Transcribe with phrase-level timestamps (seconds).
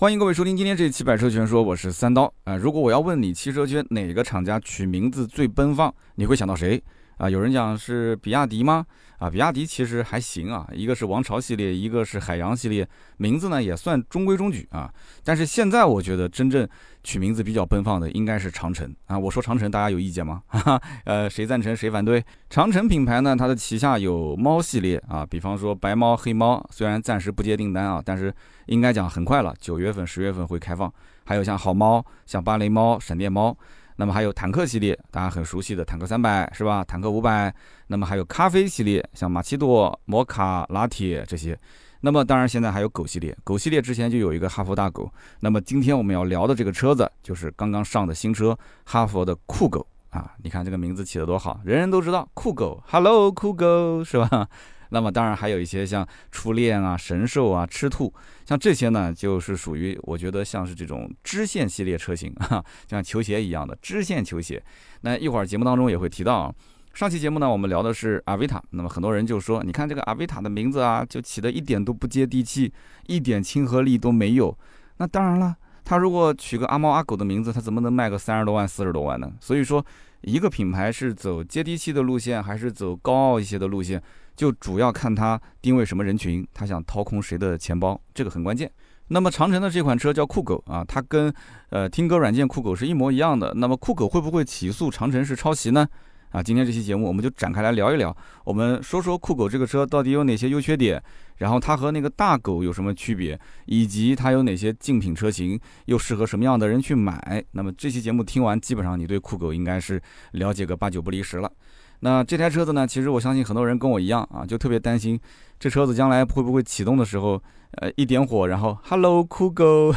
[0.00, 2.56] 欢迎各位收听今天这一期《百车全说》，我是三刀啊。
[2.56, 6.82] 如果我要问你汽车圈哪个厂家取名字最奔放，你会想到谁
[7.20, 7.30] 啊？
[7.30, 8.84] 有人讲是比亚迪吗？
[9.18, 14.90] 啊，比亚迪其实还行啊，一个是王朝系列，一个是海洋系列，名字呢也算中规中矩啊。
[15.22, 16.66] 但是现在我觉得真正
[17.04, 19.18] 取名字比较奔放的应该是长城啊。
[19.18, 20.42] 我说长城，大家有意见吗？
[20.48, 22.24] 哈哈，呃，谁赞成谁反对？
[22.48, 28.34] 长城品牌呢，它的旗下有猫系列啊，比方说白猫、黑猫，虽然暂时不接订单啊，但是
[28.66, 30.90] 应该讲很快了，九月份、十月份会开放。
[31.26, 33.54] 还有像好猫、像芭蕾猫、闪电猫。
[33.96, 36.82] 那么还有坦克系列，大家很熟悉的坦克三百是吧？
[36.84, 37.54] 坦克五百，
[37.88, 41.58] 那么还有咖啡系列，像玛奇朵、摩卡、拿铁这些。
[42.00, 45.12] 那么当然现在还有狗系列，狗系列之前就有一个哈弗大狗。
[45.40, 50.32] 那么今天我们要聊的这个车子就是刚刚上的新车，哈弗的酷狗啊！
[50.42, 54.48] 你看这个名字起得多好，人人都知道酷狗，Hello 酷狗是吧？
[54.90, 58.12] 那么当然还有一些像初恋啊、神兽啊、吃兔，
[58.44, 64.62] 像这些呢，就是属于我觉得像是这种支线系列车型啊， 像球鞋一样的支线球鞋。
[65.00, 66.54] 那一会儿节目当中也会提到啊。
[66.92, 72.72] 上期节目呢，我们聊的是阿维塔，那么很多人就说，你看这个阿维塔的名字啊，就起的一点都不接地气，
[73.06, 74.58] 一点亲和力都没有。
[74.96, 79.30] 那当然了，他如果取个阿猫阿狗的名字，他怎么能卖个三十多万、四十多万呢？
[79.40, 79.82] 所以说，
[80.22, 84.02] 一个品牌是走接地气的路线，还是走高傲一些的路线？
[84.40, 88.72] 就主要看它定位什么人群，它想掏空谁的钱包，这个很关键。
[89.08, 91.30] 那么长城的这款车叫酷狗啊，它跟
[91.68, 93.52] 呃听歌软件酷狗是一模一样的。
[93.56, 95.86] 那么酷狗会不会起诉长城是抄袭呢？
[96.30, 101.02] 啊，今天这期节目我们就展开来聊一聊，我们说说酷狗这个车到底有哪些优缺点，
[101.36, 107.44] 然后它和那个大狗有什么区别，以及它有哪些竞品车型，又适合什么样的人去买。
[107.50, 110.00] 那么这期节目听完，基本上你对酷狗应该是
[110.32, 111.52] 了解个八九不离十了。
[112.00, 112.86] 那这台车子呢？
[112.86, 115.20] 其实我相信很多人跟我一样啊，就特别担心
[115.60, 117.40] 这车子将来会不会启动的时候，
[117.72, 119.94] 呃，一点火，然后 Hello 酷狗，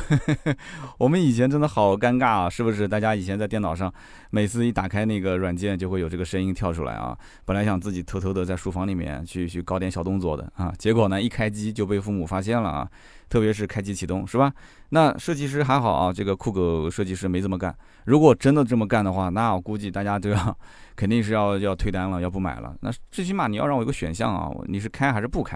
[1.00, 2.86] 我们以前真的好尴尬啊，是不是？
[2.86, 3.92] 大家以前在电脑上，
[4.30, 7.17] 每次一打开那个软件，就会有这个声音跳出来啊。
[7.45, 12.86] 本来想自己偷偷的在书房里面去去搞点小动作的啊，结果呢，一开机就被父母发现了啊。
[13.30, 14.54] 特别是开机启动，是吧？
[14.89, 17.76] 那设计师还好啊，这个酷狗设计师没这么干。
[18.05, 20.58] 如果真的这么干的话，那我估计大家都要
[20.95, 22.76] 肯定是要要退单了，要不买了。
[22.82, 25.52] 那最起码你要让我有个选项啊，你是开还是不开？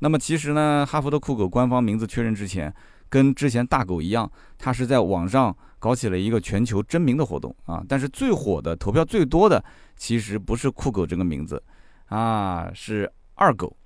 [0.00, 2.72] 那么其实呢，哈弗的酷狗官方名字确认之前，
[3.08, 7.82] 跟之前大狗一样，它是在网上搞起了一个全球征名的活动啊。
[7.88, 9.64] 但是最火的、投票最多的，
[9.96, 11.62] 其实不是酷狗这个名字
[12.06, 13.76] 啊，是二狗。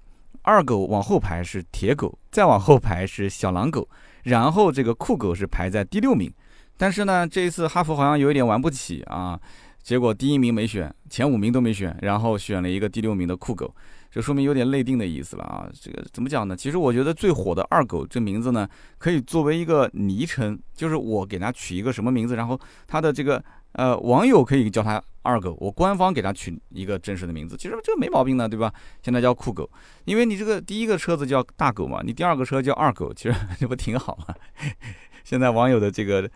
[0.43, 3.89] 二狗往后排是铁狗，再往后排是小狼狗，
[4.23, 6.33] 然后这个酷狗是排在第六名。
[6.77, 9.37] 但是呢，这一次哈佛好像有一点玩不起啊，
[9.83, 13.75] 结果第一名没选，前五名都没选，然后选了一个第六名的酷狗，
[14.17, 15.69] 这说明有点内定的意思了啊。
[15.79, 16.57] 这个怎么讲呢？
[16.57, 18.67] 其实我觉得最火的二狗这名字呢，
[18.97, 23.45] 可以作为一个昵称，就是我给它取一个什么名字，然后它的这个。
[23.73, 28.73] 呃，网友可以叫它二狗，我官方给它取一个真实的名字，其实这个没毛病的，对吧？
[29.03, 29.71] 现在叫酷狗，
[30.07, 34.35] 因为你这个第一个车子叫大狗嘛，你第二个车叫二狗，其实 这不挺好吗？
[35.25, 36.27] 现在网友的这个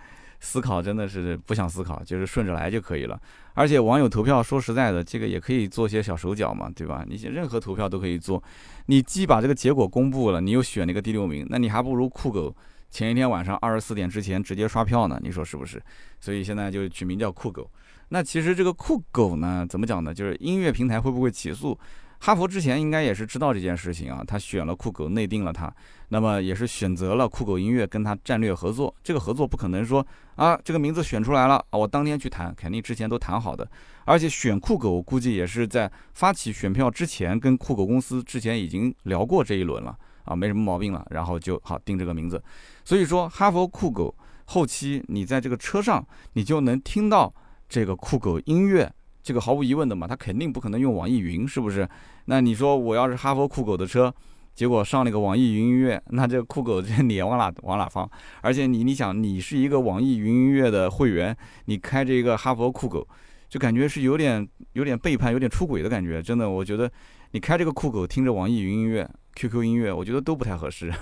[0.41, 3.21] 思考真的是不想思考，就是顺着来就可以了。
[3.55, 7.05] 而且网友投票，说实在的，这个也可以做些小手脚嘛，对吧？
[7.07, 8.43] 你任何投票都可以做，
[8.87, 12.55] 你既把这个结果公布了，你又选了一个第六名，那你还不如酷狗。
[12.89, 15.81] 前一天晚上二十四点之前直接刷票呢，你说是不是？
[16.21, 17.71] 所以现在就取名叫酷狗。
[18.09, 20.13] 那其实这个酷狗呢，怎么讲呢？
[20.13, 21.79] 就是音乐平台会不会起诉？
[22.23, 25.75] 哈佛之前应该也是知道这件事情啊，他选了酷狗，内定了它，
[26.11, 28.95] 那么也是选择了酷狗音乐跟他战略合作。
[29.03, 33.67] 这个合作不可能说啊，这个名字选出来了啊，我当天去谈，肯定之前都谈好的。
[34.05, 39.97] 而且选酷狗估计也是在发起选票之前，跟酷狗公司之前已经聊过这一轮了。
[40.25, 42.41] 啊，没什么毛病了，然后就好定这个名字。
[42.85, 44.15] 所以说，哈佛酷狗
[44.45, 47.33] 后期你在这个车上，你就能听到
[47.67, 48.93] 这个酷狗音乐，
[49.23, 51.89] 这个毫无疑问的嘛，它肯定不可能用网易云，是不是？
[52.27, 54.13] 那你说我要是哈佛酷狗的车，
[54.55, 58.09] 结果上了个网易云音乐，那这酷狗这脸往哪往哪放？
[58.41, 61.37] 而且你你想，你是一个网易云音乐的会员，
[61.67, 63.07] 你开这个哈佛酷狗，
[63.49, 66.23] 就感觉是有点有点背叛，有点出轨的感觉。
[66.23, 66.91] 真的，我觉得
[67.33, 69.09] 你开这个酷狗，听着网易云音乐。
[69.37, 70.93] QQ 音乐，我觉得都不太合适，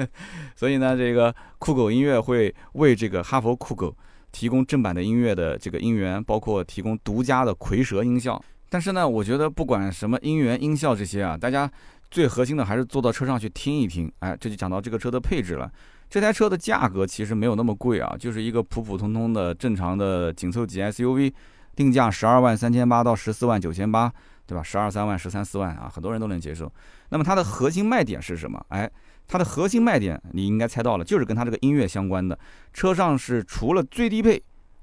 [0.54, 3.92] 所以呢，这个酷狗音乐会为这个哈佛酷狗
[4.32, 8.42] 提供正版的音乐的这个音源，包括提供独家的蝰蛇音效。
[8.68, 11.70] 但是呢，我觉得不管什么音源、音效这些啊，大家
[12.10, 14.10] 最核心的还是坐到车上去听一听。
[14.20, 15.70] 哎，这就讲到这个车的配置了。
[16.10, 21.32] 这台车的价格其实没有那么贵啊，就是一个普普通通的正常的紧凑级 SUV，
[21.74, 24.12] 定价十二万三千八到十四万九千八。
[24.48, 24.62] 对吧？
[24.62, 26.72] 十二三万、十三四万啊，很多人都能接受。
[27.10, 28.58] 那么它的核心卖点是什么？
[28.68, 28.90] 哎，
[29.28, 32.36] 它的核心卖点你应该猜到了，就是跟它这个音乐相关的。
[32.72, 34.42] 车上是除了最低配，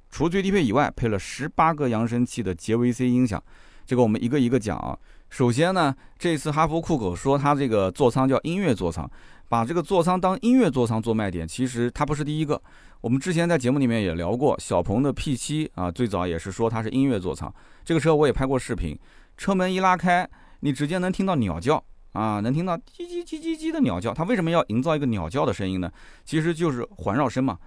[0.09, 3.43] 除最低配以外，配了十八个扬声器的杰维 C 音响。
[3.85, 4.97] 这个我们一个一个讲啊。
[5.31, 9.09] 首先呢，这次哈弗酷狗说它这个座舱叫音乐座舱，
[9.49, 12.61] 把这个座舱当音乐座舱做卖点，其实它不是第一个。
[13.01, 17.53] 我们之前在节目里面也聊过，小鹏的 P7 啊，最早也是说它是音乐座舱。
[17.83, 18.97] 这个车我也拍过视频，
[19.37, 20.27] 车门一拉开，
[20.59, 21.83] 你直接能听到鸟叫。
[22.15, 25.91] 啊，能听到叽叽叽叽叽的鸟叫，它为什么要营造一个鸟叫的声音呢？
[26.23, 27.57] 其实就是环绕声嘛。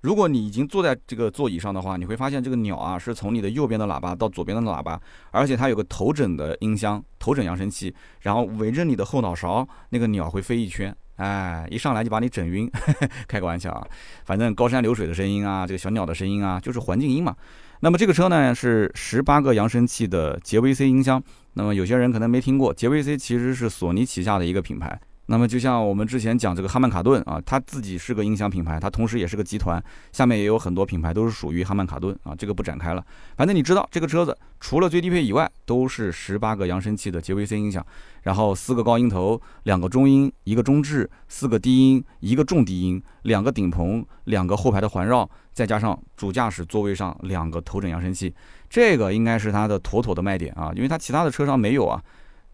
[0.00, 5.00] 如果你已经坐在这个座椅上的话，你会发现这个鸟啊是从你的右边的喇叭到左边的喇叭，
[5.30, 12.68] 而且它有个头枕的音箱、头枕扬声器，然后围着你的后脑勺，那个鸟会飞一圈，哎，一上来就把你整晕。
[13.28, 13.86] 开个玩笑啊，
[14.24, 17.36] 反正高山流水的声音啊，这个小鸟的声音啊，就是环境音嘛。
[17.78, 21.22] 那么这个车呢是十八个扬声器的杰威 C 音箱。
[21.54, 25.00] 那么有些人可能没听过，杰威 C 其实是索尼旗下的一个品牌。
[25.26, 33.02] 那么就像我们之前讲这个哈曼卡顿啊，它自己是个音响品牌，它同时也是个集团，下面也有很多品牌都是属于哈曼卡顿啊，这个不展开了。
[33.36, 37.86] 反正你知道这个车子除了最低配以外，都是十八个扬声器的杰威 C 音响，
[38.22, 48.34] 然后四个高音头，两个中音，一个中置，四个低音，一个重低音，两个顶棚，两个后排的环绕，再加上主驾驶座位上两个头枕扬声器，
[48.72, 52.02] 这个应该是它的妥妥的卖点啊，因为它其他的车上没有啊。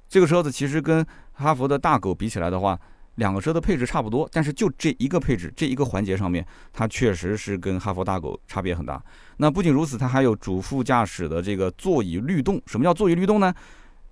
[0.09, 2.77] 这个车子其实跟哈弗的大狗比起来的话，
[3.15, 9.01] 两个车的配置差不多，但是就这一个配置这一个环节上面，它确实是跟哈弗大狗差别很大。
[9.37, 12.61] 那不仅如此，它还有主副驾驶的这个座椅律动。
[12.67, 13.55] 什么叫座椅律动呢？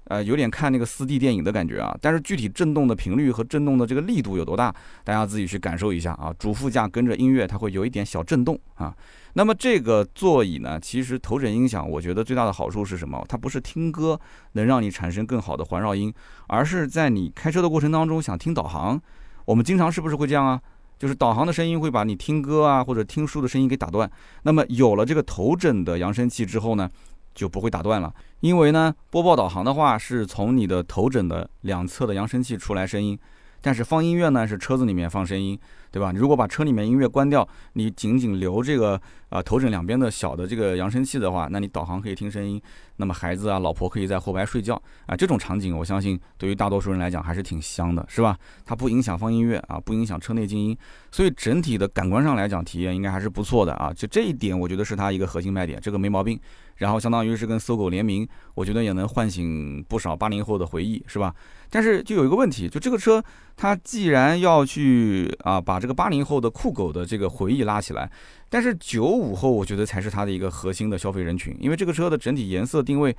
[0.07, 1.97] 呃，有点看那个四 D 电影的感觉啊。
[2.01, 4.75] 但是具体震动的频率和震动的这个力度有多大，
[5.05, 6.35] 大家自己去感受一下啊。
[6.39, 8.95] 主副驾跟着音乐，它会有一点小震动啊。
[9.35, 13.23] 那么这个座椅呢，其实头枕音响，我觉得最大的好处是什么？
[13.29, 14.19] 它不是听歌
[14.53, 16.13] 能让你产生更好的环绕音，
[16.47, 18.99] 而是在你开车的过程当中想听导航，
[19.45, 20.61] 我们经常是不是会这样啊？
[20.99, 24.11] 就是导航的声音会把你听歌啊或者听书的声音给打断。
[24.45, 26.89] 那么有了这个头枕的扬声器之后呢，
[27.37, 33.17] 就不会打断了，因为呢播报导航的话是从你的头枕的两侧的扬声器出来声音，
[33.63, 35.57] 但是放音乐呢是车子里面放声音。
[35.89, 36.13] 对吧？
[36.15, 42.61] 如果把车里面音乐关掉，你仅仅留这个啊头枕两边的小的这个扬声器的话，那你导航可以听声音，
[42.97, 48.39] 那么孩子啊、老婆可以在后排睡觉啊，这种场景我相信对于大多数人来讲还是挺香的，是吧？
[48.65, 50.77] 它不影响放音乐啊，不影响车内静音，
[51.11, 53.93] 所以整体的感官上来讲体验应该还是不错的啊。
[53.93, 56.39] 就这一点，我觉得是它一个核心卖点，这个没毛病。
[56.77, 61.35] 然后相当于是跟搜狗联名，我觉得也能唤醒不少八零后的回忆，是吧？
[61.71, 63.23] 但是就有一个问题，就这个车，
[63.57, 68.11] 它既然要去啊把这个八零后的酷狗的这个回忆拉起来，
[68.57, 73.15] 但是九五后我觉得才是它的一个核心的消费人群，因为这个车的整体颜色定位，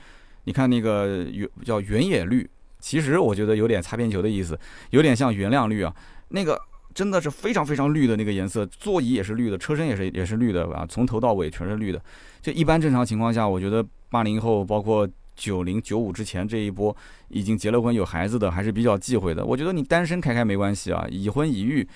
[0.45, 2.49] 你看那个原叫原野绿，
[2.79, 5.95] 其实我觉得有点擦边球的意思，有点像原谅绿啊，
[6.29, 6.59] 那个
[6.91, 12.01] 真的是非常非常绿的那个颜色，座椅也是绿的，车身也是也是绿的啊，从头到尾全是绿的。
[12.41, 15.07] 就一般正常情况下，我觉得八零后包括。
[15.39, 16.97] 九零九五之前这一波
[17.27, 19.45] 已经结了婚有孩子的还是比较忌讳的。
[19.45, 21.87] 我觉得你单身开开没关系啊，已婚已育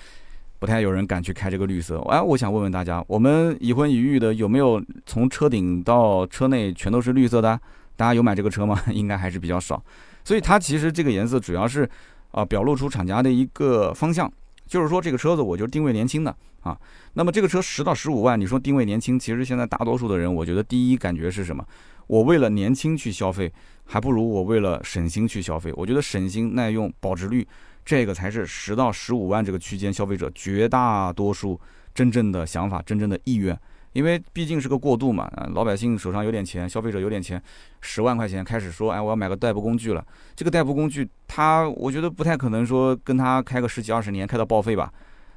[0.62, 1.98] 不太有人敢去开这个绿色。
[2.02, 7.60] 哎，我想问问大家，我们已婚已育的有没有从车顶到车内全都是绿色的？
[7.96, 8.80] 大家有买这个车吗？
[8.94, 9.82] 应该还是比较少。
[10.22, 11.88] 所以它其实这个颜色主要是
[12.30, 14.32] 啊表露出厂家的一个方向，
[14.64, 16.78] 就是说这个车子我就定位年轻的啊。
[17.14, 21.66] 那么这个车十到十五万，你说定位年轻，其实现在大多数的人，我觉得第一感觉是什么？
[22.06, 23.52] 我为了年轻去消费，
[23.84, 25.72] 还不如我为了省心去消费。
[25.74, 27.44] 我觉得省心、耐用、保值率，
[27.84, 31.60] 这个才是十到十五万这个区间消费者绝大多数
[31.94, 33.58] 真正的想法、真正的意愿。
[33.92, 37.42] 因为毕竟是个过渡嘛，啊，老百姓手上有点钱，消费者有点钱，
[37.82, 40.02] 十万块钱开始说，哎，我要买个代步工具了。
[40.34, 44.90] 这个代步工具，他我觉得不太可能说跟他开个十几二十年，开到报废吧。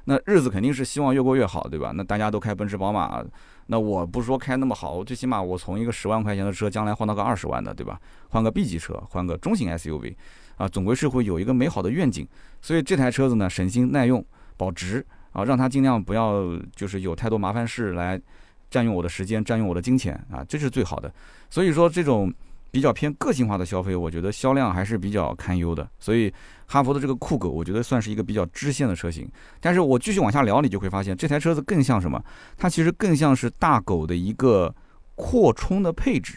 [0.04, 1.92] 那日子肯定是希望越过越好，对吧？
[1.94, 3.22] 那大家都开奔驰、宝马。
[3.66, 8.00] 那我不说开那么好，我最起码我从一个十万块钱的车，将来换到个二十万的，对吧？
[8.30, 10.14] 换个 B 级车，换个中型 SUV，
[10.56, 12.26] 啊，总归是会有一个美好的愿景。
[12.60, 14.24] 所以这台车子呢，省心耐用、
[14.56, 16.44] 保值啊，让它尽量不要
[16.74, 18.20] 就是有太多麻烦事来
[18.70, 21.12] 占用我的时间、占用我的金钱啊，这是最好的。
[21.48, 22.32] 所以说这种。
[22.68, 25.88] 比较偏个性化的消费，我觉得销量还是比较堪忧的。
[25.98, 26.30] 所以，
[26.66, 29.26] 哈佛的这个酷狗，我觉得算是一个比较支线的车型。
[29.60, 32.22] 但是我继续往下聊，你就会发现这台车子更像什么？
[32.54, 34.74] 它其实更像是大狗的一个
[35.14, 36.36] 扩充的配置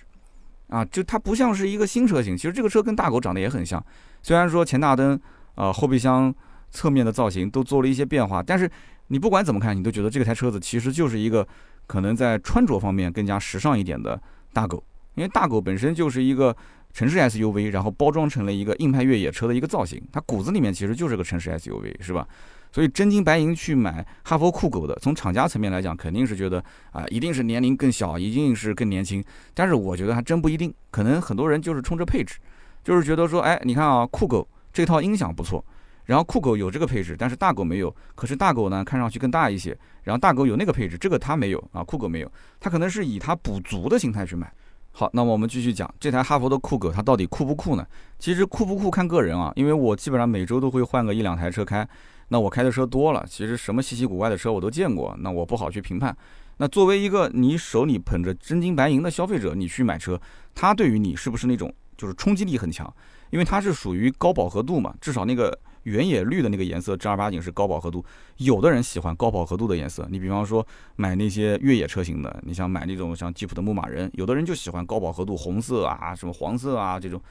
[0.70, 2.38] 啊，就它不像是一个新车型。
[2.38, 3.84] 其实这个车跟大狗长得也很像，
[4.24, 5.20] 虽然说前大灯、
[5.56, 6.34] 啊后备箱
[6.72, 8.70] 侧面的造型都做了一些变化，但是
[9.08, 11.46] 你不管怎么看，你都觉得这台车子其实就是一个
[11.86, 14.22] 可能在穿着方面更加时尚一点的
[14.54, 14.84] 大狗。
[15.16, 16.56] 因为大狗本身就是一个
[16.94, 22.26] 城市 SUV，然后包装成了一个硬派越野车的一个造型，它骨子里面其实就是个城市 SUV，是吧？
[22.72, 29.24] 所以真金白银去买哈佛酷狗的，从厂家层面来讲，肯定是觉得啊，一定是年龄更小，一定是更年轻。
[29.54, 32.38] 但是我觉得还真不一定，可能很多人就是冲着配置，
[32.84, 35.64] 就是觉得说，哎，你看啊，酷狗这套音响不错，
[36.06, 37.94] 然后酷狗有这个配置，但是大狗没有。
[38.14, 44.52] 可是大狗呢，看上去更大一些，然后大狗有那个配置，这个它没有啊，酷狗没有，它可能是以它补足的心态去买。
[44.92, 47.86] 好，那么我们继续讲这台哈佛的酷狗，它到底酷不酷呢？
[48.20, 51.88] 其实酷不酷看个人啊，因为我基本上每周都会换个一两台车开。
[52.30, 56.16] 那我开的车多了，其实什么稀奇古怪的车我都见过，那我不好去评判。
[56.58, 60.20] 那作为一个你手里捧着真金白银的消费者，你去买车，
[60.54, 62.92] 它对于你是不是那种就是冲击力很强？
[63.30, 68.04] 因为它是属于高饱和度嘛，至少那个原野绿的那个颜色正儿八经是高饱和度。
[68.38, 77.22] 有的人喜欢高饱和度的颜色，你比方说买那些越野车型的，你想买那种像吉普的牧马人，有的人就喜欢高饱和度红色啊，什么黄色啊这种。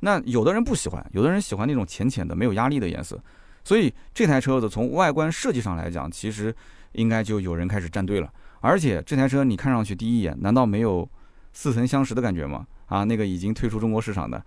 [0.00, 3.18] 那有的人不喜欢，有的人喜欢那种浅浅的没有压力的颜色。
[3.64, 6.54] 所以这台车子从外观设计上来讲，其实
[6.92, 8.30] 应该就有人开始站队了。
[8.60, 11.08] 而且这台车你看上去第一眼，难道没有
[11.52, 12.66] 似曾相识的感觉吗？
[12.86, 14.44] 啊，那个已经退出中国市场的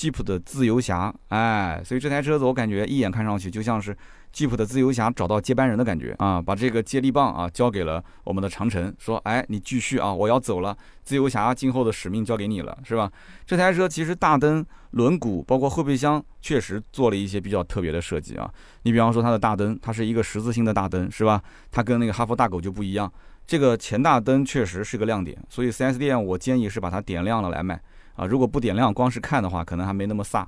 [0.00, 3.94] 吉普的自由侠，哎，所以这台车子我感觉一眼看上去就像是。
[4.32, 13.10] 吉普的自由侠找到接班人的感觉啊，把这个接力棒啊交给了我们的长城，说：“哎，你继续啊，我要走了，自由侠今后的使命交给你了，是吧？”
[13.44, 18.48] 这台车其实大灯、轮毂，包括后备箱，确实做了一些比较特别的设计啊。
[18.84, 21.42] 你比方说它的大灯，它是一个十字星的大灯，是吧？
[21.72, 23.12] 它跟那个哈佛大狗就不一样，
[23.48, 27.82] 这个前大灯确实是个亮点，所以 4S 店我建议是把它点亮了来卖
[28.20, 28.26] 啊。
[28.26, 30.46] 如果不点亮，光是看的话，可能还没那么飒。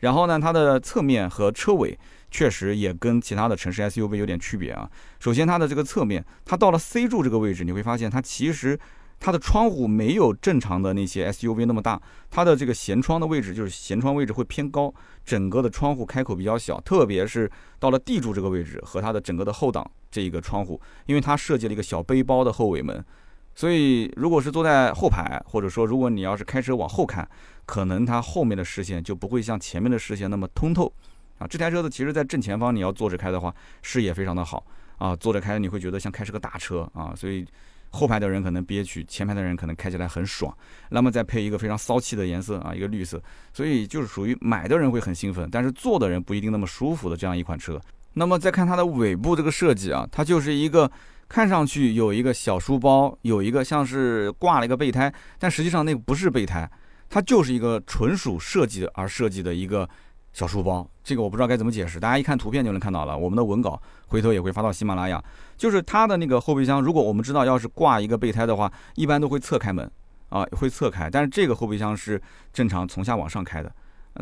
[0.00, 1.98] 然后呢，它的侧面和车尾。
[2.34, 4.90] 确实也跟其他的城市 SUV 有点区别啊。
[5.20, 8.80] 首先，它的这个侧面，它到了 C 柱这个位置，你会发现它其实
[9.20, 12.00] 它的窗户没有正常的那些 SUV 那么大，
[12.30, 14.90] 它的这个舷窗的位置就是舷窗位置会偏高，
[15.26, 23.04] 整个的窗户开口比较小，特别是到了 D 柱这个位置和它的整个的后挡这一个窗户，因为它设计了一个小背包的后尾门，
[23.54, 27.28] 所以如果是坐在后排，或者说如果你要是开车往后看，
[27.66, 30.92] 可能它后面的视线就不会像前面的视线那么通透。
[31.38, 34.64] 啊，这台车子其实，在正前方你要坐着开的话，视野非常的好
[34.98, 37.44] 啊，坐着开你会觉得像开是个大车啊，所以
[37.90, 40.56] 后排的人可能憋屈，前排的人可能开起来很爽。
[40.90, 43.20] 那么再配一个非常骚气的颜色啊，一个绿色，
[43.52, 47.80] 所以就是属于买的人会很兴奋，但是坐的人不一定那么舒服的这样一款车。
[48.14, 50.88] 那么再看它的尾部这个设计啊，它就是一个
[51.32, 56.70] 看上去有一个小书包，有一个像是挂了一个备胎，但实际上那个不是备胎，
[57.08, 59.88] 它就是一个纯属设计而设计的一个。
[60.34, 63.16] 小书包，这个我不知道该怎么解释，大家一看图片就能看到了。
[63.16, 65.22] 我们的文稿回头也会发到喜马拉雅。
[65.58, 69.90] 就是它的那个后备箱，如果我们知道要是挂一个备胎的话，一般都会侧开门
[70.30, 71.10] 啊，会侧开。
[71.10, 72.18] 但是这个后备箱是
[72.50, 73.70] 正常从下往上开的，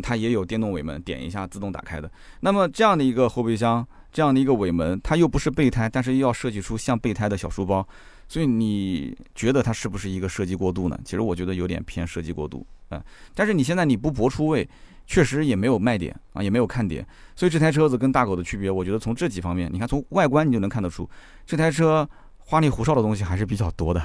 [0.02, 2.10] 它也有电动尾门，点一下自动打开的。
[2.40, 7.86] 那么这样的一个后备箱，这样的一个尾门，它又不是备胎，但是又要设计出像备胎的小书包，
[8.28, 10.98] 所以你觉得它是不是一个设计过度呢？
[11.04, 13.02] 其实我觉得有点偏设计过度嗯。
[13.34, 14.68] 但是你现在你不搏出位。
[15.06, 21.08] 确实也没有卖点啊，也没有看点，所以这台车子跟大狗的区别，我觉得从这几方面，你看从外观你就能看得出，
[21.44, 24.00] 这台车花里胡哨的东西还是比较多的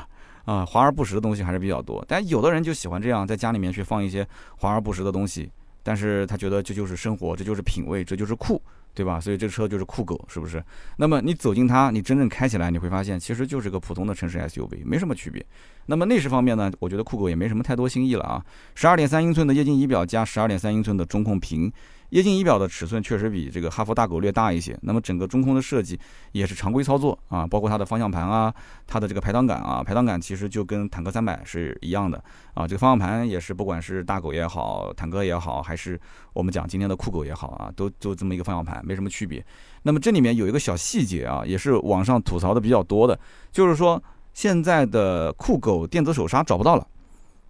[0.45, 2.03] 啊，华而不实的东西还是比较多。
[2.07, 5.47] 但有的人就喜欢这样，在家里面去放一些华而不实的东西，
[5.83, 8.59] 但是他觉得这就是生活，这就是品味，这就是酷。
[8.95, 9.19] 对吧？
[9.19, 10.63] 所以这车就是酷狗，是不是？
[10.97, 15.45] 那么你走进它，你真正开起来，你会发现其实就是个普通的城市 SUV，没什么区别。
[15.87, 16.71] 那么内饰方面呢？
[16.79, 18.43] 我觉得酷狗也没什么太多新意了啊。
[18.73, 21.71] 十二点三英寸的液晶仪表加十二点三英寸的中控屏。
[22.09, 25.99] 液晶仪表的尺寸确实比这个哈弗大狗略大一些，那么整个中控的设计
[26.31, 28.53] 也是常规操作啊，包括它的方向盘啊，
[28.85, 35.99] 它的这个排挡杆啊，排挡杆其实就跟坦克三百是一样的啊，这个方向盘也是不管是大狗也好，坦克也好，还是
[36.33, 39.45] 我们讲今天的酷狗也好啊，都就这么一个方向盘，没什么区别。
[39.83, 43.19] 那么这里面有一个小细节啊，也是网上吐槽的比较多的，
[43.51, 44.01] 就是说
[44.33, 46.87] 现在的酷狗电子手刹找不到了。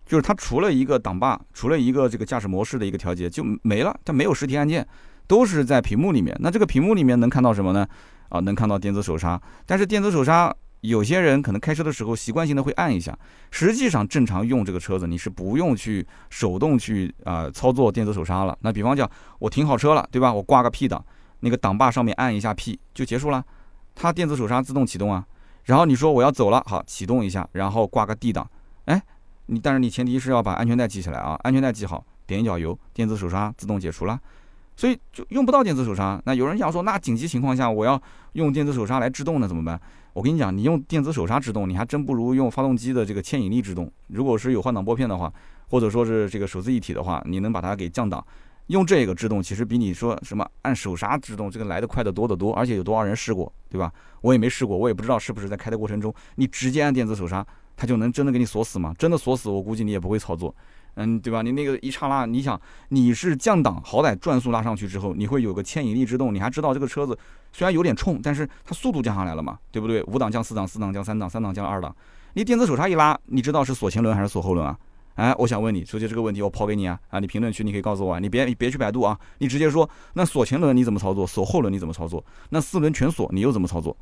[0.05, 4.87] 就是它除了一个挡把，除了一个这个驾驶模式的一个调节就没了，它没有实体按键，
[5.25, 6.35] 都是在屏幕里面。
[6.39, 7.87] 那这个屏幕里面能看到什么呢？
[8.29, 9.41] 啊，能看到电子手刹。
[9.65, 13.17] 但是电子手刹，有些人可能开车的时候习惯性的会按一下。
[13.49, 18.55] 实际上正常用这个车子，你是不用去手动去啊操作电子手刹了。
[18.61, 19.09] 那比方讲，
[19.39, 20.31] 我停好车了，对吧？
[20.31, 21.03] 我挂个 P 档，
[21.39, 23.43] 那个挡把上面按一下 P 就结束了，
[23.95, 25.25] 它电子手刹自动启动啊。
[25.63, 28.47] 然后你说我要走了，好，启动一下，然后挂个 D 档，
[28.85, 29.01] 哎。
[29.47, 34.19] 你但是你前提是要把安全带系起来啊，安全带系好，点一脚油，电子手刹自动解除了，
[34.75, 36.21] 所以就用不到电子手刹。
[36.25, 38.01] 那有人想说，那紧急情况下我要
[38.33, 39.79] 用电子手刹来制动呢，怎么办？
[40.13, 43.91] 我跟你讲，你用电子手刹制动，你还真不如用发动机的这个牵引力制动。
[44.07, 45.31] 如果是有换挡拨片的话，
[45.69, 48.25] 或者说是这个手自一体的话，你能把它给降档，
[48.67, 52.53] 用这个制动，其实比你说什么按手刹制动这个来的快得多得多。
[52.53, 53.91] 而且有多少人试过，对吧？
[54.21, 58.93] 我也没试过，我也不知道是不是在开的过程中，你直接按电子手刹，它就能真的给你锁死吗？
[58.97, 60.53] 真的锁死，我估计你也不会操作。
[60.95, 61.41] 嗯，对吧？
[61.41, 67.17] 你那个一刹那，你想你是降档，好歹转速拉上去之后，你会有个牵引力制动，你还知道这个车子
[67.51, 70.01] 虽然有点冲，但是它速度降下来了嘛，对不对？
[70.03, 71.93] 五档降四档，四档降三档，三档降二档。
[72.33, 74.77] 你电子手刹一拉，你知道是锁前轮还是锁后轮啊？
[75.15, 77.19] 哎，我想问你，首先这个问题我抛给你啊啊！
[77.19, 82.23] 你评论区你可以告诉我啊，你别别去百度啊，你直接说那锁前轮你怎么操作，锁后轮你怎么操作？
[82.49, 83.95] 那四轮全锁你又怎么操作？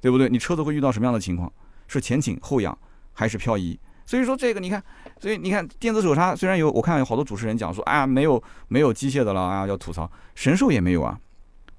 [0.00, 0.28] 对不对？
[0.28, 1.52] 你车子会遇到什么样的情况？
[1.86, 2.76] 是前倾后仰
[3.14, 3.78] 还是漂移？
[4.06, 4.82] 所以说这个你看，
[5.18, 10.10] 所以你看电子手刹虽然有，我看有好多主持人讲说，哎呀没有没有机械的了啊，要吐槽。
[10.34, 11.18] 神兽也没有啊，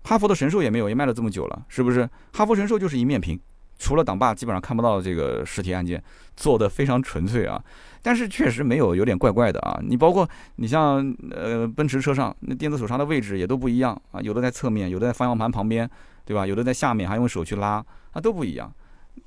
[0.03, 2.09] 哈佛的神兽也没有，也卖了这么久了，是不是？
[2.33, 3.39] 哈佛神兽就是一面屏，
[3.77, 6.03] 除了挡把基本上看不到这个实体按键，
[6.35, 7.63] 做的非常纯粹啊。
[8.01, 9.79] 但是确实没有，有点怪怪的啊。
[9.83, 15.87] 你包括你像呃奔驰车上那电子手刹的位置也都不一样啊，有的在侧面，有的在方向盘旁边，
[16.23, 16.47] 对吧？
[16.47, 18.73] 有的在下面，还用手去拉，它都不一样。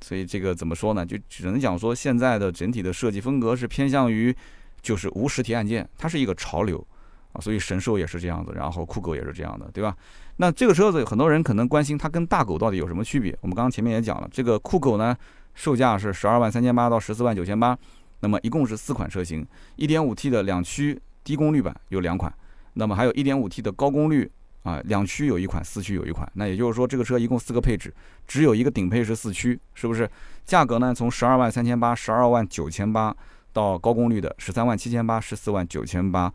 [0.01, 1.05] 所以这个怎么说呢？
[1.05, 4.35] 就只能讲说现在的整体的设计风格是偏向于，
[4.81, 6.85] 就是无实体按键，它是一个潮流
[7.33, 7.41] 啊。
[7.41, 9.97] 所以神兽也是这样子，然后酷狗也是这样的，对吧？
[10.37, 13.37] 那这个车子很多人可能关心它跟大狗到底有什么区别。
[13.41, 15.17] 我们刚刚前面也讲了，这个酷狗呢，
[15.55, 17.77] 售价是十二万三千八到十四万九千八，
[18.21, 22.33] 那么一共是四款车型，一点五 T 的两驱低功率版有两款，
[22.75, 24.31] 那么还有一点五 T 的高功率。
[24.69, 27.95] 啊，两驱有一款，四驱有一款，那也就是说，这个车一共四个配置，
[28.27, 30.09] 只有一个顶配是四驱，是不是？
[30.45, 33.17] 价格呢，从十二万三千八、十二万九千八
[33.55, 36.31] 到高功率的十三万七千八、十四万九千八。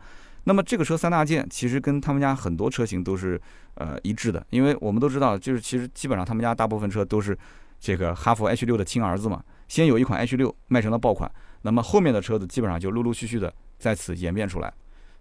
[0.46, 3.40] 那么这个车三大件其实跟他们家很多车型都是
[3.76, 7.38] 呃一致的，因为我们都知道，就是其实基本上他们家大部分车都是
[7.78, 9.42] 这个哈弗 H 六的亲儿子嘛。
[9.68, 11.30] 先有一款 H 六卖成了爆款，
[11.62, 14.72] 那么后面的车子基本上就陆陆续续的在此演变出来。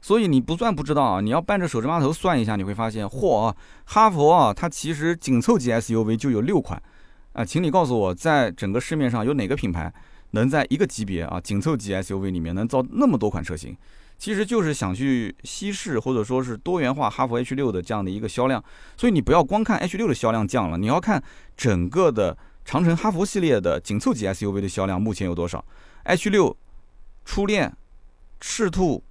[0.03, 3.55] 所以你不算不知道啊，你要扳着手指码头算一下，你会发现，嚯，
[3.86, 6.83] 哈弗啊，它其实紧凑级 SUV 就有六款，
[7.31, 9.91] 啊，请你告诉我，在整个市面上有哪个品牌
[10.31, 13.77] 能在一个级别啊紧凑级 SUV 里面能造那么多款车型？
[14.18, 18.61] 其实就是想去稀释或者说是多元化哈弗 H 六的这样的一个销量。
[18.98, 21.24] 所以你不要光看 H 六的销量降了，你要看
[21.55, 25.63] 整个的长城哈弗系列的紧凑级 SUV 的销量目前有多少
[26.03, 26.57] ？H 六、
[27.24, 27.74] 初恋、
[28.42, 29.01] 赤兔。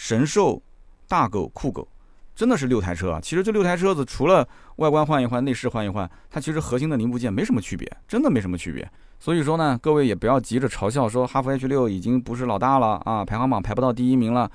[0.00, 0.62] 神兽、
[1.08, 1.86] 大狗、酷狗，
[2.32, 3.20] 真的是六台车啊！
[3.20, 8.88] 其实这六台车子除了外观换一换、内饰换一换，它其实核心的零部件没什么区别，真的没什么区别。
[9.18, 14.48] 所以说呢，各位也不要急着嘲笑说哈弗 H 六已经不是老大了啊，排行榜排不到第一名了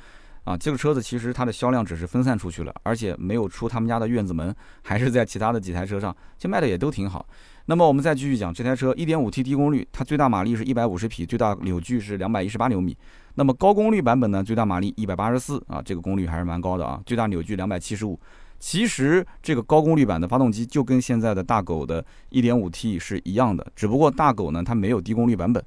[0.46, 0.56] 啊！
[0.56, 7.26] 这个车子其实它的销量只是分散出去了，而且没有出他们家的院子门，还是在其他的几台车上，其实卖的也都挺好。
[7.66, 12.98] 那么我们再继续讲这台车，1.5T 低功率，它最大马力是一百五十匹，最大扭矩是两百一十八牛米。
[13.36, 14.44] 那么高功率版本呢？
[14.44, 17.02] 最大马力一百八十四啊，这个功率还是蛮高的啊。
[17.06, 18.20] 最大扭矩两百七十五。
[18.60, 25.62] 其实这个高功率版的发动机就跟现在的大狗的 1.5T 是一样的，只不过大狗呢它没有低功率版本。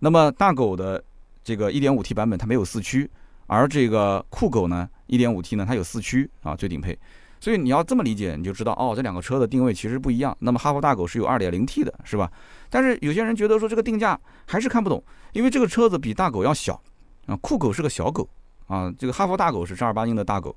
[0.00, 1.02] 那么大狗的
[1.42, 3.10] 这个 1.5T 版本它没有四驱，
[3.46, 6.98] 而这个酷狗呢 1.5T 呢它有四驱啊，最顶配。
[7.40, 10.36] 所以你要这么理解，你就知道哦，这两个车的定位其实不一样。
[10.40, 12.30] 那么哈弗大狗是有 2.0T 的，是吧？
[12.68, 16.82] 但是有些人觉得说这个定价还是看不懂，因为这个车子比大狗要小。
[17.26, 18.28] 啊，酷狗是个小狗
[18.66, 20.54] 啊，这个哈佛大狗是正儿八经的大狗。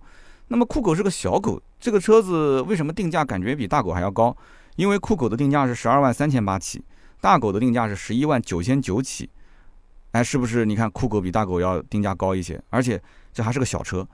[0.49, 4.35] 那么酷狗是个小狗，这个车子为什么定价感觉比大狗还要高？
[4.75, 6.83] 因为酷狗的定价是十二万三千八起，
[7.19, 9.29] 大狗的定价是十一万九千九起。
[10.11, 10.65] 哎，是不是？
[10.65, 13.01] 你看酷狗比大狗要定价高一些，而且
[13.33, 14.07] 这还是个小车，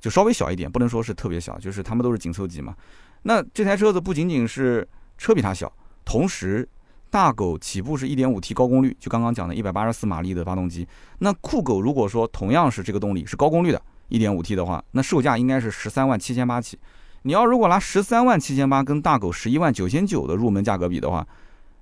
[0.00, 2.74] 就稍微小一点，不能说是特别小，就是他们都是紧凑级嘛。
[3.22, 4.86] 那这台车子不仅仅是
[5.18, 5.72] 车比它小，
[6.04, 6.68] 同时。
[7.16, 10.86] 大狗起步是一点五 T 高功率，就刚刚讲的一百八十四马力的发动机。
[11.20, 16.78] 那酷狗如果说同样是这个动力，是高功率的一点五 T 的话，那售价应该是十三万七千八起。
[17.22, 21.26] 你要如果拿十三万七千八跟大狗十一万九千九的入门价格比的话，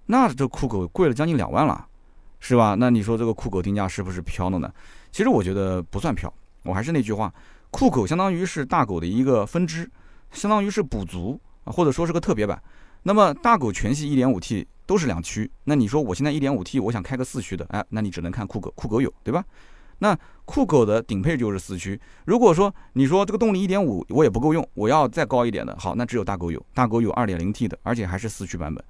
[0.07, 1.85] 那这酷狗贵了将近两万了，
[2.39, 2.77] 是吧？
[2.79, 4.73] 那你说这个酷狗定价是不是飘了呢？
[5.11, 6.33] 其实我觉得不算飘。
[6.63, 7.35] 我还是那句话，
[7.73, 9.91] 酷狗相当于是大狗的一个分支，
[10.31, 12.63] 相当于是补足啊，或者说是个特别版。
[13.03, 14.65] 那么大狗全系一点五 T。
[14.87, 19.45] 都是两驱，那你说我现在一点五 T，我想开个四驱的，哎，那你只能看酷狗，酷狗有，对吧？
[19.99, 21.99] 那酷狗的顶配就是四驱。
[22.27, 28.85] 如果说你说这个动力一点五我也不够用，我要再高一点的，好，那只有大狗有，大狗有二点零 T 的，而且还是四驱版本。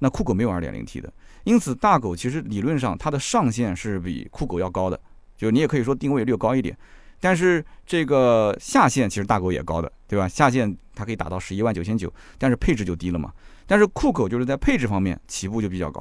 [0.00, 1.12] 那酷狗没有二点零 T 的，
[1.44, 5.00] 因此大狗其实理论上它的上限是比酷狗要高的，
[5.36, 6.76] 就你也可以说定位略高一点，
[7.20, 10.26] 但是这个下限其实大狗也高的，对吧？
[10.26, 13.32] 下限它可以达到十一万九千九，但是配置就低了嘛。
[13.70, 16.00] 但是酷狗就是在配置方面起步就比较高，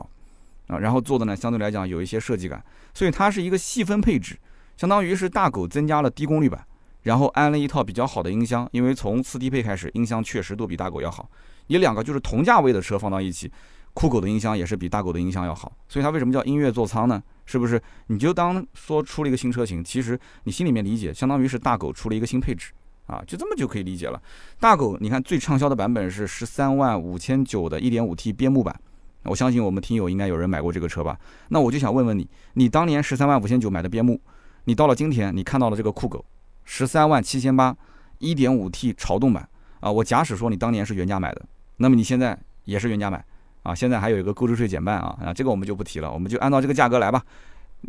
[0.65, 4.35] 啊，然后做的呢相对来讲有一些设计感，所以它是一个细分配置，
[4.75, 6.65] 相当于是大狗增加了低功率版，
[7.03, 11.29] 然后安了一套比较好的音箱，因为从次低配开始，音箱确实都比大狗要好。
[11.67, 13.51] 你两个就是同价位的车放到一起，
[13.93, 17.21] 酷狗的音箱也是比大狗的音箱要好，所以它为什么叫音乐座舱呢？
[17.45, 17.79] 是不是？
[18.07, 22.71] 你就当说出了一个新车型，其实你心里面理解，相当于是大狗出了一个新配置
[23.09, 24.21] 啊，就这么就可以理解了。
[24.59, 28.79] 大狗，你看最畅销的版本是十三万五千九的一点五 T 边牧版，
[29.23, 31.19] 我相信我们听友应该有人买过这个车吧？
[31.49, 34.21] 那我就想问问你，你当年十三万五千九买的边牧，
[34.65, 36.23] 你到了今天，你看到了这个酷狗
[36.63, 37.75] 十三万七千八
[38.19, 39.91] 一点五 T 潮动版啊？
[39.91, 41.41] 我假使说你当年是原价买的，
[41.77, 43.25] 那么你现在也是原价买。
[43.61, 47.21] 啊，现在还有一个购置税减半啊，啊，这个我们就不提了，我们就按照这个价格来吧。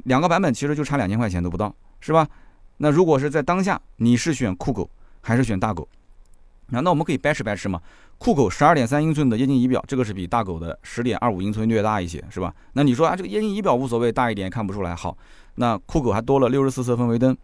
[0.04, 2.26] 两个版本其实就差两千块钱都不到，是吧？
[2.78, 5.88] 那如果是在当下，你是选酷狗还是选大狗？
[6.68, 7.80] 那那我们可以掰扯掰扯嘛。
[8.18, 12.54] 酷狗十二点三英寸的液晶仪表，这个是比大狗的十点二五英寸略大一些，是吧？
[12.74, 14.94] 那你说啊，这个液晶仪表无所谓，大一点看不出来。
[14.94, 15.16] 好，
[15.54, 17.36] 那酷狗还多了六十四色氛围灯。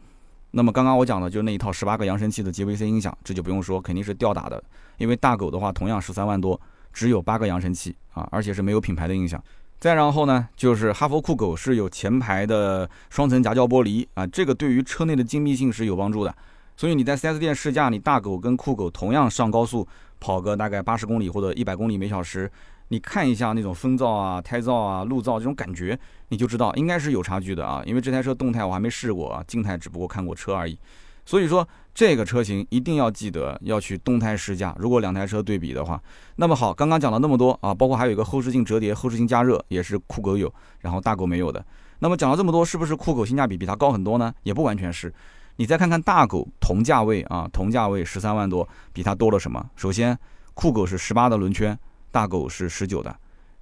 [0.51, 4.63] 那么刚刚我讲的就是那一套十八个扬声器的 JVC 音响，这就不用说，肯定是吊打的。
[4.99, 6.61] 因为大狗的话，同样十三万多。
[6.93, 9.43] 只有八个扬声器啊，而且是没有品牌的音响。
[9.79, 16.35] 再然后呢，就是哈佛酷狗是有前排的双层夹胶玻璃啊，这个对于车内的精密性是有帮助的。
[16.77, 19.87] 所以你在 4S 店试驾，你大狗跟酷狗同样上高速
[20.21, 22.51] 跑个大概八十公里或者一百公里每小时，
[22.89, 27.83] 你看一下那种风噪啊、胎噪啊、路噪这种感觉，你就知道应该是有差距的啊。
[27.87, 30.79] 因为这台车动态我还没试过啊，静态只不过看过车而已。
[31.25, 34.73] 所以说这个车型一定要记得要去动态试驾。
[34.79, 36.01] 如果两台车对比的话，
[36.37, 41.65] 那么好，刚刚讲了那么多啊，包括还有一个后视镜折叠、后视镜加热，也是酷狗有，然后大狗没有的。
[41.99, 44.33] 那么讲了这么多，是不是酷狗性价比比它高很多呢？
[44.43, 45.13] 也不完全是。
[45.57, 49.65] 你再看看大狗同价位啊，同价位十三万多，比它多了什么？
[49.75, 50.17] 首先，
[50.55, 51.79] 酷狗是十八的轮圈，
[52.11, 53.15] 大狗是十九的。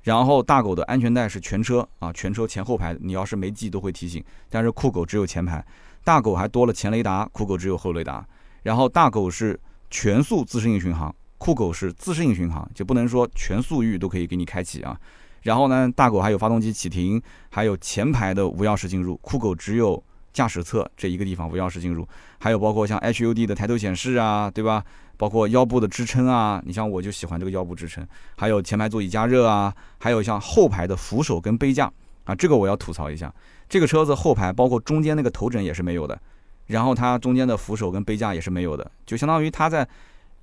[0.03, 4.23] 然后大狗的安全带是全车啊，全车前后排，你要是没系都会提醒。
[4.51, 5.65] 但是酷狗只有前排。
[6.03, 8.27] 大狗还多了前雷达，酷狗只有后雷达。
[8.63, 14.99] 然后大狗是全速自适应巡航，酷狗是自适应巡航，就不能说全速域都可以给你开启啊。
[15.43, 20.03] 然后呢，大狗还有发动机启停，还有前排的无钥匙进入，酷狗只有
[20.35, 22.07] 驾驶侧这一个地方无钥匙进入。
[22.39, 24.85] 还有包括像 HUD 的抬头显示啊，对吧？
[25.17, 28.07] 包括腰部的支撑啊，你像我就喜欢这个腰部支撑。
[28.37, 31.91] 还有前排座椅加热啊，还有像后排的扶手跟杯架
[32.25, 33.33] 啊，这个我要吐槽一下。
[33.69, 36.21] 这个车子后排包括中间那个头枕也是没有的，
[36.67, 39.89] 然后它中间的扶手跟杯架也是没有的，就相当于它在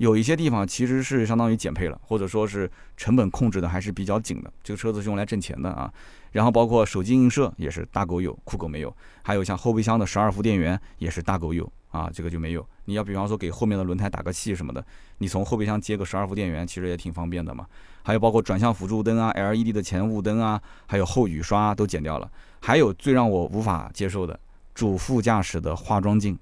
[0.01, 4.51] 有一些地方其实是相当于减配了，或者说是成本控制的还是比较紧的。
[4.63, 5.93] 这个车子是用来挣钱的啊。
[6.31, 8.91] 然后包括手机映射也是大狗有，酷狗没有。
[9.21, 12.67] 还有像后备箱的十二伏电源也是大狗有啊，这个就没有。
[12.85, 14.83] 你要比方说给后面的轮胎打个气什么的，
[15.19, 17.67] 你从后备箱接个十二伏电源其实也挺方便的嘛。
[18.01, 22.27] 还有包括转向辅助灯啊，LED 的前雾灯啊，还有后雨刷都减掉了。
[22.59, 24.39] 还有最让我无法接受的
[24.73, 26.39] 主副驾驶的化妆镜，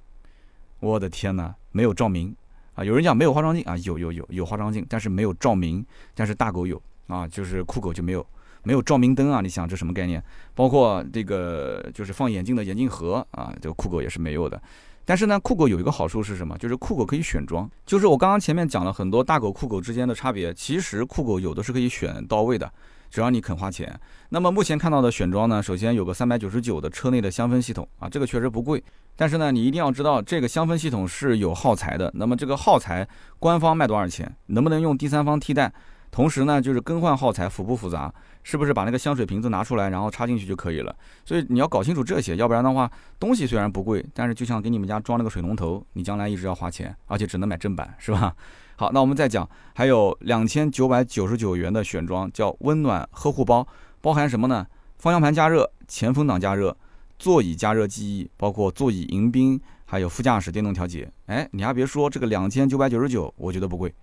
[0.79, 2.33] 我的天哪，没有照明
[2.79, 2.83] 啊！
[2.85, 5.85] 有人讲没有化妆镜啊，有有有有化妆镜，但是没有照明。
[6.15, 8.25] 但是大狗有啊，就是酷狗就没有，
[8.63, 9.41] 没有照明灯啊！
[9.41, 10.23] 你想这什么概念？
[10.55, 14.61] 包括这个就是放眼镜的眼镜盒啊，这个酷狗也是没有的。
[15.03, 16.57] 但是呢，酷狗有一个好处是什么？
[16.57, 17.69] 就是酷狗可以选装。
[17.85, 22.71] 就是我刚刚前面讲了很多大狗、酷狗之间的差别，其实酷狗有的是可以选到位的，
[23.09, 23.99] 只要你肯花钱。
[24.29, 28.83] 那么目前看到的选装呢，首先有个三百九十九的车内的香氛系统啊，这个确实不贵。
[29.15, 32.11] 但是呢，你一定要知道这个香氛系统是有耗材的。
[32.15, 34.33] 那么这个耗材官方卖多少钱？
[34.47, 35.71] 能不能用第三方替代？
[36.11, 38.11] 同时呢，就是更换耗材复不复杂？
[38.41, 40.95] 是不是把那个香水瓶子拿出来，然后插进去就可以了？
[41.23, 48.33] 所以你要搞清楚这些，要不然的话，东西虽然不贵，但是就像给你们家装了个水龙头，你将来一直要花钱，而且只能买正版，是吧？
[48.79, 53.67] 好，那我们再讲，还有两千九百九十九元的选装，叫温暖呵护包，
[53.99, 54.65] 包含什么呢？
[54.99, 56.77] 方向盘加热、前风挡加热、
[57.17, 61.11] 座椅加热记忆，包括座椅迎宾，还有副驾驶电动调节。
[61.25, 63.93] 哎，你还别说，这个两千九百九十九，我觉得不贵，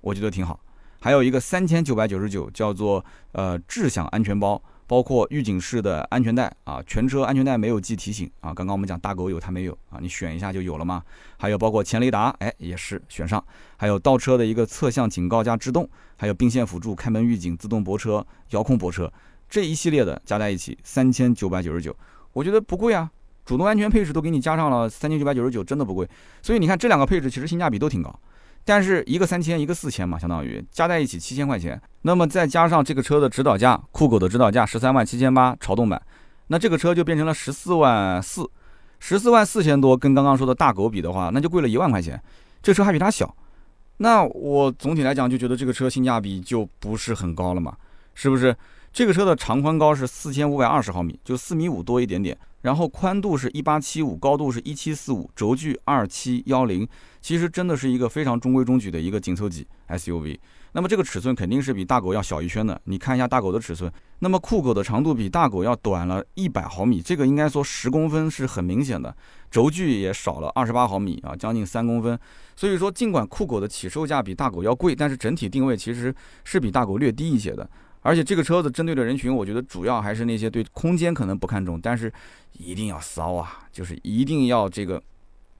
[0.00, 0.58] 我觉得挺好。
[0.98, 8.52] 还有一个三千九百九十九，叫做呃智享安全包，包括预警式的安全带啊，全车安全带没有系提醒啊。
[8.52, 11.02] 刚刚我们讲大狗有，它没有啊，你选一下就有了嘛。
[11.38, 13.42] 还有包括前雷达，哎也是选上。
[13.76, 19.10] 还有倒车的一个侧向警告加制动，还有并线辅助、开门预警、自动泊车、遥控泊车
[19.48, 21.96] 这一系列的加在一起三千九百九十九，
[22.32, 23.10] 我觉得不贵啊。
[23.44, 26.08] 主动安全配置都给你加上了三千九百九十九，真的不贵。
[26.42, 28.20] 所以你看这两个配置其实性价比都挺高。
[28.64, 31.80] 但是一个三千，一个四千嘛，相当于加在一起七千块钱。
[32.02, 36.00] 那么再加上这个车的指导价，酷狗的指导价十三万七千八，潮动版，
[36.46, 38.48] 那这个车就变成了十四万四，
[39.00, 42.20] 十四万四千多，跟刚刚说的大狗比的话，那就贵了一万块钱。
[42.62, 43.34] 这车还比它小，
[43.96, 47.76] 那我总体来讲就觉得这个车性价比就不是很高了嘛，
[48.14, 48.54] 是不是？
[48.92, 52.36] 这个车的长宽高是四千五百二十毫米，就四米五多一点点。
[52.60, 56.86] 然后宽度是一八七五，高度是一七四五，轴距二七幺零，
[57.20, 60.38] 其实真的是一个非常中规中矩的一个紧凑级 SUV。
[60.72, 62.78] 那么这个尺寸肯定是比大狗要小一圈的。
[62.84, 69.14] 你看一下大狗的尺寸，那么酷狗的长度比大狗要短了一百毫米，这个应该说十公分是很明显的。
[69.50, 72.16] 轴距也少了二十八毫米啊，将近三公分。
[72.54, 77.68] 所以说，尽管酷狗的起售价比大狗要贵，但是整体定位其实是比大狗略低一些的。
[78.02, 82.12] 而且这个车子针对的人群，我觉得主要还是那些对空间可能不看重，但是
[82.52, 85.02] 一定要骚啊，就是一定要这个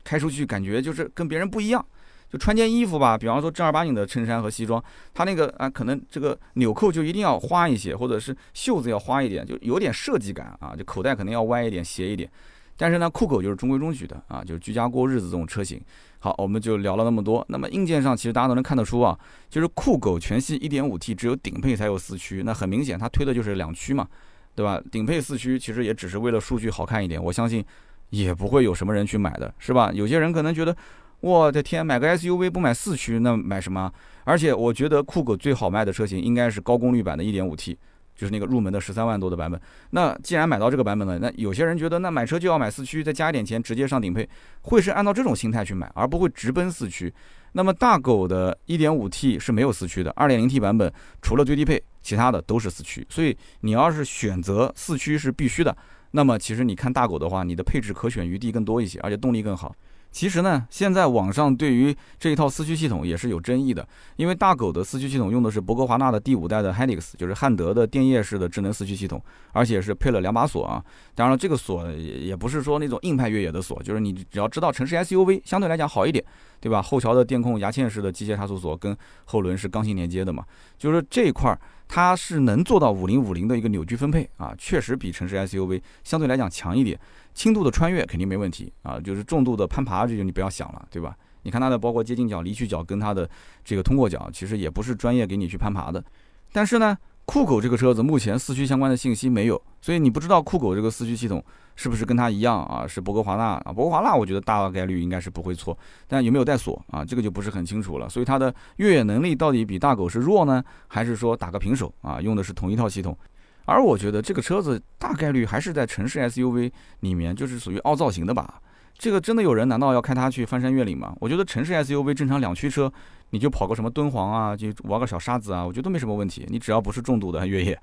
[0.04, 1.84] 开出去感觉就是跟别人不一样。
[2.30, 10.74] 就穿件衣服吧，比方说正儿八经的衬衫和西装，它那个啊可能这个纽扣就一定要花一些，或者是袖子要花一点，就有点设计感啊。
[10.74, 12.30] 就口袋可能要歪一点、斜一点。
[12.74, 15.78] 但是呢，酷狗就是中规中矩的啊，就是居家过日子这种车型。
[16.24, 17.44] 好，我们就聊了那么多。
[17.48, 19.18] 那么硬件上，其实大家都能看得出啊，
[19.50, 24.06] 就是酷狗全系 1.5T 只有顶配才有四驱，那很明显它推的就是两驱嘛，
[24.54, 24.80] 对吧？
[24.92, 27.64] 顶配四驱其实也只是为了数据好看一点，我相信
[28.10, 29.90] 也不会有什么人去买的，是吧？
[29.92, 30.76] 有些人可能觉得，
[31.18, 33.92] 我的天，买个 SUV 不买四驱，那买什么？
[34.22, 37.76] 而且我觉得酷狗最好卖的车型应该是高功率版的 1.5T。
[38.14, 39.60] 就是那个入门的十三万多的版本。
[39.90, 44.28] 那既然买到这个版本了，那有些人觉得那买车就要买四驱，再加一点钱直接上顶配，
[44.62, 47.12] 会是按照这种心态去买，而不会直奔四驱。
[47.52, 53.06] 那么大狗的 1.5T 是没有四驱的，2.0T 版本除了最低配，其他的都是四驱。
[53.10, 55.76] 所以你要是选择四驱是必须的，
[56.12, 59.74] 那么其实你看大狗的话，你的配置可选余地更多一些，而且动力更好。
[60.12, 63.84] 其实呢，现在网上对于这一套四驱系统也是有争议的，
[64.16, 69.20] 因为大狗的四驱系统用的是博格华纳的第五代的 Helix，就是汉德的电液式的智能四驱系统，
[69.52, 70.84] 而且是配了两把锁啊。
[71.14, 76.22] 当然了，这个锁也不是说那种硬派越野的锁，就是你只要知道城市 SUV 相对来讲好一点，
[76.60, 76.82] 对吧？
[76.82, 78.94] 后桥的电控牙嵌式的机械差速锁跟
[79.24, 80.44] 后轮是刚性连接的嘛，
[80.78, 81.58] 就是这一块儿。
[81.88, 86.98] 它是能做到五零五零的一个扭矩分配啊，确实比城市 SUV 相对来讲强一点。
[87.34, 91.16] 轻度的穿越肯定没问题啊，就是重度的攀爬这就你不要想了，对吧？
[91.42, 93.28] 你看它的包括接近角、离去角跟它的
[93.64, 96.04] 这个通过角，其实也不是专业给你去攀爬的。
[96.52, 96.96] 但是呢。
[97.24, 101.42] 酷狗这个车子目前四驱相关的信息没有，所以你不知道酷狗这个四驱系统
[101.76, 102.84] 是不是跟它一样啊？
[102.84, 103.72] 是博格华纳啊？
[103.72, 107.04] 博格华纳我觉得大概率应该是不会错，但有没有带锁啊？
[107.04, 108.08] 这个就不是很清楚了。
[108.08, 112.20] 所以它的越野能力到底比大狗是弱呢，还是说打个平手啊？
[112.20, 113.16] 用的是同一套系统？
[113.64, 116.70] 而我觉得这个车子大概率还是在城市 SUV
[117.00, 118.60] 里面就是属于凹造型的吧。
[118.98, 121.14] 这个真的有人难道要开它去翻山越岭吗？
[121.20, 122.92] 我觉得城市 SUV 正常两驱车，
[123.30, 126.46] 你就跑个什么敦煌啊，就玩个小沙子啊，我觉得都没什么问题。
[126.48, 127.78] 你只要不是重度的越野。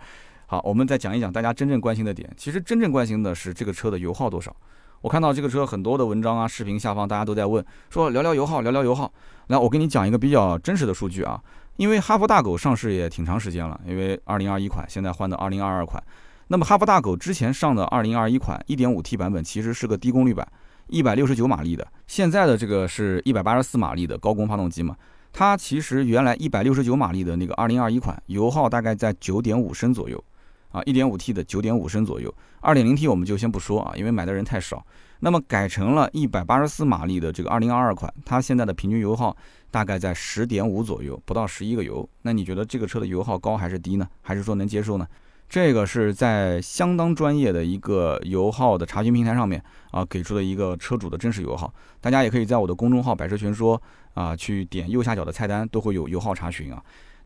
[0.46, 2.30] 好，我们再讲一讲大家真正关心的点。
[2.38, 4.56] 其实真正关心的是这个车的油耗多少。
[5.02, 9.12] 我看到这个车很多的文章啊、视频下方大家都在问，说聊聊油耗，聊聊油耗。
[9.48, 11.42] 来，我给你讲一个比较真实的数据啊，
[11.80, 16.04] 因为哈弗大狗上市也挺长时间了，因为2021款现在换的2022款。
[16.48, 20.46] 那么哈弗大狗之前上的2021款 1.5T 版本其实是个低功率版。
[20.88, 24.94] 一百六十九马力的，现在的这个是一百八十四马力的高功发动机嘛？
[25.32, 30.22] 它其实原来一百六十九马力的那个二零二一款，油耗大概在九点五升左右，
[30.70, 34.86] 啊，一点五 T 的九点五升左右，二点零 T 我们就先不说啊，因为买的人太少。
[35.22, 39.36] 那么改成了一百八十四马力的这个二零二二款，它现在的平均油耗
[39.70, 42.08] 大概在十点五左右，不到十一个油。
[42.22, 44.08] 那你觉得这个车的油耗高还是低呢？
[44.22, 45.06] 还是说能接受呢？
[45.50, 53.82] 这个是在相当专业的一个油耗的查询平台上面啊给出的一个车主的真实油耗，大家也可以在我的公众号“百车全说”
[54.14, 56.82] 啊去点右下角的菜单，都会有油耗查询啊。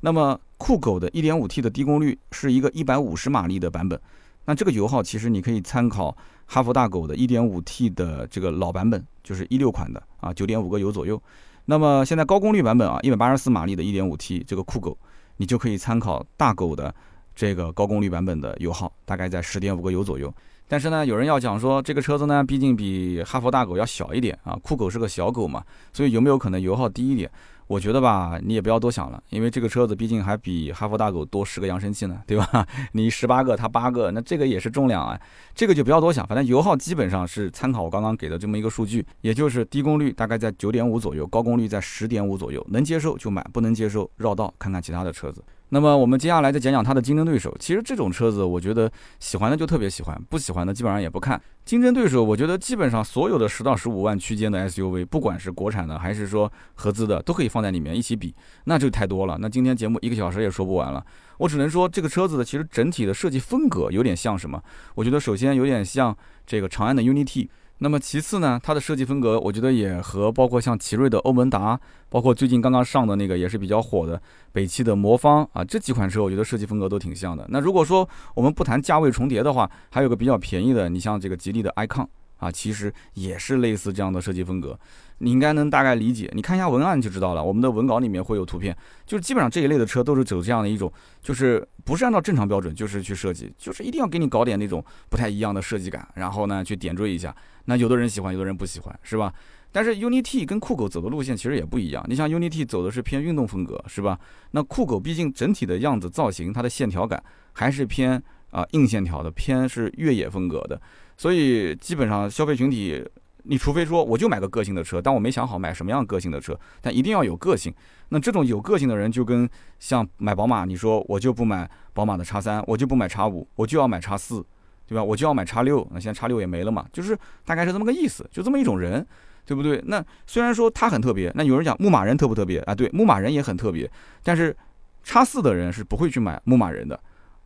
[0.06, 3.98] 那么酷狗的 1.5T 的低功率是一个150马力的版本，
[4.44, 6.13] 那这个油耗其实你可以参考
[6.46, 11.22] 哈弗大狗的 1.5T 的这个老版本，就是一六款的啊，9.5个油左右。
[11.63, 14.98] 那么现在高功率版本啊，184马力的 1.5T 这个酷狗，
[15.38, 16.94] 你就可以参考大狗的。
[17.36, 20.32] 这个高功率版本的油耗大概在十点五个油左右，
[20.67, 27.30] 但是呢，有人要讲说这个车子呢，毕竟比哈佛大狗要小一点啊，酷狗是个小狗嘛，所以有没有可能油耗低一点？
[27.67, 32.67] 我觉得吧，你也不要多想了，因为这个车子毕竟还比哈佛大狗多十个扬声器呢，对吧？
[32.91, 35.19] 你十八个，它八个，那这个也是重量啊，
[35.56, 45.43] 这个就不要多想，反正油耗基本上是参考我刚刚给的这么一个数据，也就是低功率大概在九点五左右，高功率在十点五左右，能接受就买，不能接受绕道看看其他的车子。
[45.74, 47.52] 那么我们接下来再讲讲它的竞争对手。
[47.60, 51.42] 其实这种车子，我觉得喜欢的就特别喜欢，不喜欢的基本上也不看。
[51.66, 59.36] 竞争对手，我觉得基本上所有的十到十五万区间的 SUV，不管是国产的还是说合资的，都可以放在里面一起比，那就太多了。
[59.42, 61.04] 那今天节目一个小时也说不完了，
[61.40, 64.62] 我只能说这个车子的其实整体的设计风格有点像什么？
[64.94, 67.50] 我觉得首先有点像这个长安的 UNI-T。
[67.84, 74.22] 那么其次呢，它的设计风格，我觉得也和包括像奇瑞的欧文达，包括最近刚刚上的那个也是比较火的
[74.54, 77.46] 北汽的魔方啊，这几款车我觉得设计风格都挺像的。
[77.50, 82.08] 那如果说我们不谈价位重叠的话，还有个比较便宜的，你像这个吉利的 icon
[82.43, 84.77] 啊，其实也是类似这样的设计风格。
[85.19, 87.41] 你应该能大概理解，你看一下文案就知道了。
[87.41, 88.75] 我们的文稿里面会有图片，
[89.06, 97.34] 就是基本上这一类的车都是走这样的一种，就是不是按照正常标准，就是去设计，就是一定要给你搞点那种不太一样的设计感，然后呢去点缀一下。
[97.65, 99.34] 那有的人喜欢，有的人不喜欢，是吧？
[99.71, 102.03] 但是 UNI-T 跟酷狗走的路线其实也不一样。
[102.08, 104.19] 你像 UNI-T 走的是偏运动风格，是吧？
[104.51, 110.79] 那酷狗毕竟整体的样子造型，它的线条感还是偏啊硬线条的，偏是越野风格的，
[111.17, 113.04] 所以基本上消费群体。
[113.45, 117.73] 你除非说我就买个个性的车，但我没想好买什么样个性的车，但一定要有个性。
[118.08, 119.49] 那这种有个性的人就跟
[119.80, 124.41] 像买宝马，你说我就不买宝马的叉三，我就不买叉五，我就要买叉四，
[124.88, 125.04] 对吧？
[125.04, 129.06] 我就要买叉六，那现在叉六也没了嘛，就是大概是这么个意思，就这么一种人，
[129.45, 129.84] 对不对？
[129.88, 132.73] 那虽然说他很特别，那有人讲牧马人特不特别啊？
[132.73, 133.91] 对，牧马人也很特别，
[134.23, 134.56] 但是
[135.04, 136.97] 叉四的人是不会去买牧马人的，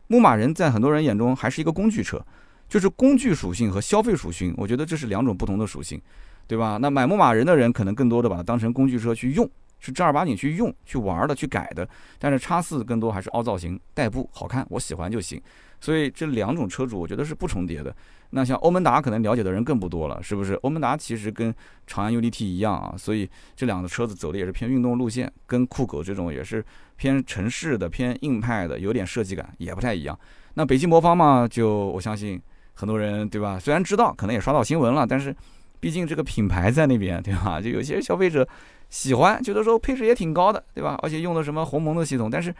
[0.06, 2.24] 牧马人在很多人眼中还是一个工具车。
[2.68, 6.00] 就是工具属性和消费属性，我觉得这是两种不同的属性，
[6.46, 6.78] 对吧？
[6.80, 9.48] 那买牧马人的人可能更多的把它当成工具车去用，
[9.80, 11.88] 是正儿八经去用、去玩的、去改的。
[12.18, 15.40] 但是叉四更多还是凹造型、代步好看，我喜欢就行。
[15.80, 17.94] 所以这两种车主，我觉得是不重叠的。
[18.30, 20.52] 那像欧门达可能了解的人更不多了，是不是？
[20.54, 21.54] 欧门达其实跟
[21.86, 23.26] 长安 UDT 一样啊，所以
[23.56, 26.62] 这两个车子走的也是偏运动路线，跟酷狗这种也是
[26.96, 30.18] 偏城市的、偏硬派的，有点设计感也不太一样。
[30.54, 32.38] 那北汽魔方嘛，就我相信。
[32.78, 33.58] 很多人对吧？
[33.58, 35.34] 虽然知道，可能也刷到新闻了，但是
[35.80, 37.58] 毕竟这个品牌在那边，对吧？
[37.60, 38.46] 就有些消费者
[38.88, 40.96] 喜欢，觉得说配置也挺高的，对吧？
[41.02, 42.54] 而且用的什么鸿蒙的系统，但是，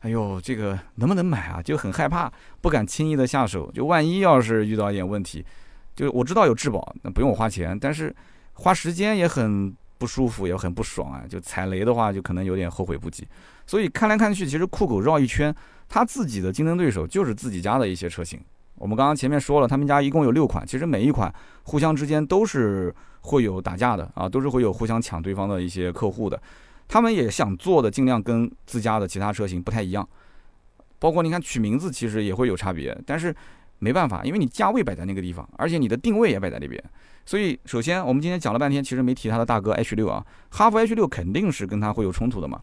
[0.00, 1.62] 哎呦，这个能不能买啊？
[1.62, 2.28] 就很害怕，
[2.60, 3.70] 不敢轻易的下手。
[3.70, 5.44] 就万一要是遇到一点问题，
[5.94, 8.12] 就我知道有质保，那不用我花钱，但是
[8.54, 11.22] 花时间也很不舒服，也很不爽啊。
[11.28, 13.24] 就踩雷的话，就可能有点后悔不及。
[13.66, 15.54] 所以看来看去，其实酷狗绕一圈，
[15.88, 18.40] 它自己的竞争对手就是自己家的一些车型。
[18.80, 21.32] 我们刚刚前面说了，他们家一共有六款，其实每一款
[21.64, 26.40] 互相之间都是会有打架的啊，都是会有互相抢对方的一些客户的。
[26.88, 30.08] 他们也想做的尽量跟自家的其他车型不太一样，
[30.98, 33.36] 包括你看取名字其实也会有差别，但是
[33.80, 36.82] 没办法，因为你价位摆在那个地方，而且你的定位也摆在那边，
[37.26, 42.58] 所以首先我们今天讲了半天，其实没提他的大哥 H 六啊，哈弗 H 六肯定是跟他会有冲突的嘛。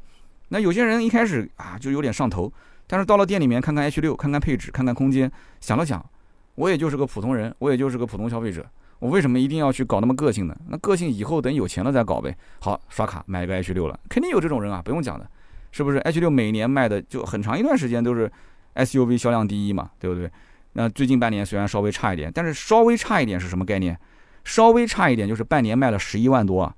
[0.50, 2.52] 那有些人一开始啊就有点上头。
[2.88, 6.04] 但是到了店里面看看 H 六，看看配置，看看空间，想了想，
[6.56, 8.66] 我也就是个普通人，我也就是个普通消费者，
[9.00, 10.56] 我为什么一定要去搞那么个性呢？
[10.70, 12.36] 那个性以后等有钱了再搞呗。
[12.60, 15.30] 好，刷卡买一个 H 六了，肯定有这种人啊，不用讲的，
[15.72, 18.32] 是不是？H 六每年卖的就很长一段时间都是
[18.76, 20.32] SUV 销量第一嘛，对不对？
[20.74, 24.00] 那最近半年虽然稍微差一点，但是稍微差一点是什么概念？
[24.44, 26.74] 稍微差一点就是半年卖了十一万多啊，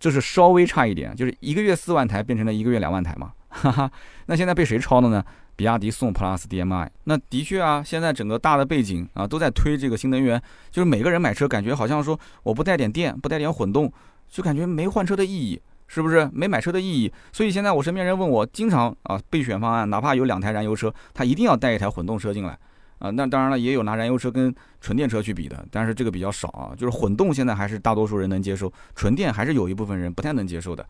[0.00, 3.32] 这是稍微差一点，就是一个月四万台变成了一个月两万台嘛。
[3.54, 3.90] 哈哈，
[4.26, 5.24] 那现在被谁抄的呢？
[5.56, 6.90] 比亚迪宋 PLUS DM-i。
[7.04, 13.90] 那的确啊，现在整个大的背景啊，都在推这个新能源，就是每个人买车感觉好像说我不带点电，不带点混动，
[14.28, 16.28] 就感觉没换车的意义，是不是？
[16.32, 17.12] 没买车的意义。
[17.32, 22.58] 所以现在我身边人问我，经常啊备选方案，哪怕有两台燃油车，他一定要带一台混动车进来
[22.98, 23.10] 啊。
[23.10, 26.74] 那当然了，也有拿燃油车跟纯电车去比的，但是这个比较少啊。
[26.76, 30.84] 就是混动现在还是大多数人能接受，纯电还是有一部分人不太能接受的。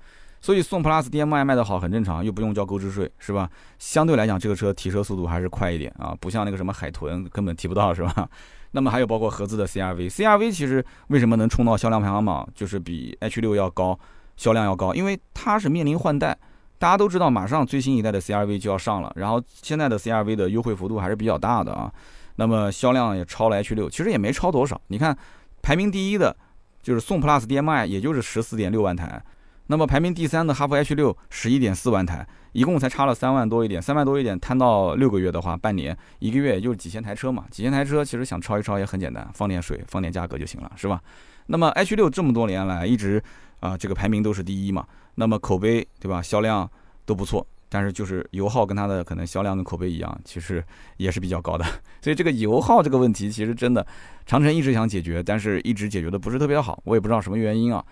[0.44, 3.48] 所以宋 plus DM-i 卖得好很正常，又不用交购置税，是吧？
[3.78, 8.28] 相对来讲，这个车提车速度还是快一点啊，不像那个什么海豚根本提不到，是吧？
[8.72, 13.98] 那么还有包括合资的 CRV，CRV 其实为什么能冲到销量排行榜，就是比 H6 要高，
[14.36, 16.36] 销量要高，因为它是面临换代，
[16.78, 21.90] 大家都知道马上最新一代的 CRV 就要上了，然后现在的 CRV 的优惠幅度还是比较大的啊，
[22.36, 25.16] 那么销量也超了 H6，其实也没超多少，你看
[25.62, 26.36] 排名第一的
[26.82, 29.24] 就是宋 plus DM-i，也就是十四点六万台。
[29.66, 41.00] 那么排名第三的哈弗 H 六十一点四万台，一共才差了三万多一点，三万多一点摊到六个月的话，半年一个月也就几千台车嘛，几千台车其实想超一超也很简单，放点水，放点价格就行了，是吧？
[41.46, 43.22] 那么 H 六这么多年来一直
[43.60, 46.70] 啊这个排名都是第一嘛，那么口碑对吧，销量
[47.06, 50.62] 都不错，但是就是油耗跟它的可能销量跟口碑一样，其实
[50.98, 51.64] 也是比较高的，
[52.02, 53.86] 所以这个油耗这个问题其实真的
[54.26, 57.82] 长城一直想解决，但是一直解决的不是特别好，我也不知道什么原因啊。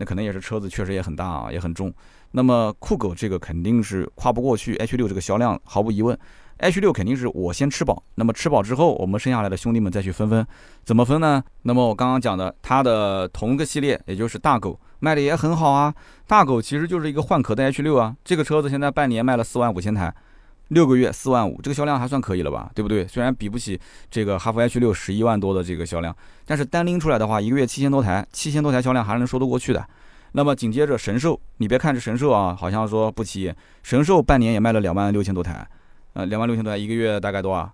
[0.00, 1.92] 那可能也是车子确实也很大啊，也很重。
[2.30, 6.18] 那么酷狗这个肯定是跨不过去，H 六这个销量毫无疑问
[6.56, 8.02] ，H 六肯定是我先吃饱。
[8.14, 10.46] 那么吃饱之后，我们剩下来的兄弟们再去分分，
[10.84, 11.44] 怎么分呢？
[11.64, 15.94] 那么我刚刚讲的，它的同个系列，也就是大狗卖的也很好啊。
[16.26, 20.14] 大狗其实就是一个换壳的 H 六啊，这个车子现在半年卖了四万五千台，
[20.70, 22.70] 六个月四万五，这个销量还算可以了吧？
[22.74, 23.06] 对不对？
[23.06, 23.78] 虽然比不起
[24.10, 26.16] 这个哈弗 H 六十一万多的这个销量，
[26.46, 29.84] 但是单拎出来的话，一个月七千多台，七千多台销量还是能说得过去的。
[30.32, 35.68] 那么紧接着神兽，你别看这神兽啊，好像说不起眼，神兽半年也卖了两万六千多台，
[36.12, 37.70] 呃，两万六千多台，一个月大概多少？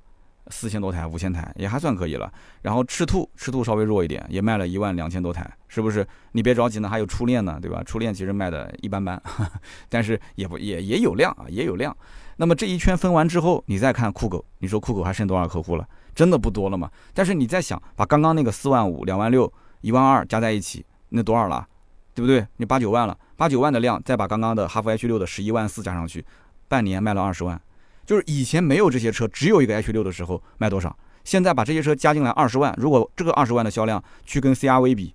[0.49, 2.33] 四千多台，五千台也还算可以了。
[2.63, 6.07] 然后赤兔，赤兔稍微弱一点，也卖了一万两千多台，是不是？
[6.33, 7.83] 你别着急呢，还有初恋呢，对吧？
[7.85, 9.21] 初恋其实卖的一般般，
[9.91, 11.95] 但是也不也也有量啊，也有量。
[12.37, 15.89] 那么这一圈分完之后，你再看酷狗，你说酷狗还剩多少客户了？
[16.15, 16.91] 真的不多了吗？
[17.13, 21.67] 但是你再想，把刚刚那个四万五、两万六、一万二加在一起，那多少了？
[22.15, 22.47] 对不对？
[22.57, 26.25] 你八九万了，八九万的量，再把刚刚的哈弗 H 六的十一万四加上去，
[26.69, 27.61] 半年卖了二十万。
[28.07, 30.97] 就是以前没有这些车，只有一个 H 六的时候卖多少？
[31.25, 35.15] 现在把这些车加进来二十万，如果这个二十万的销量去跟 CRV 比，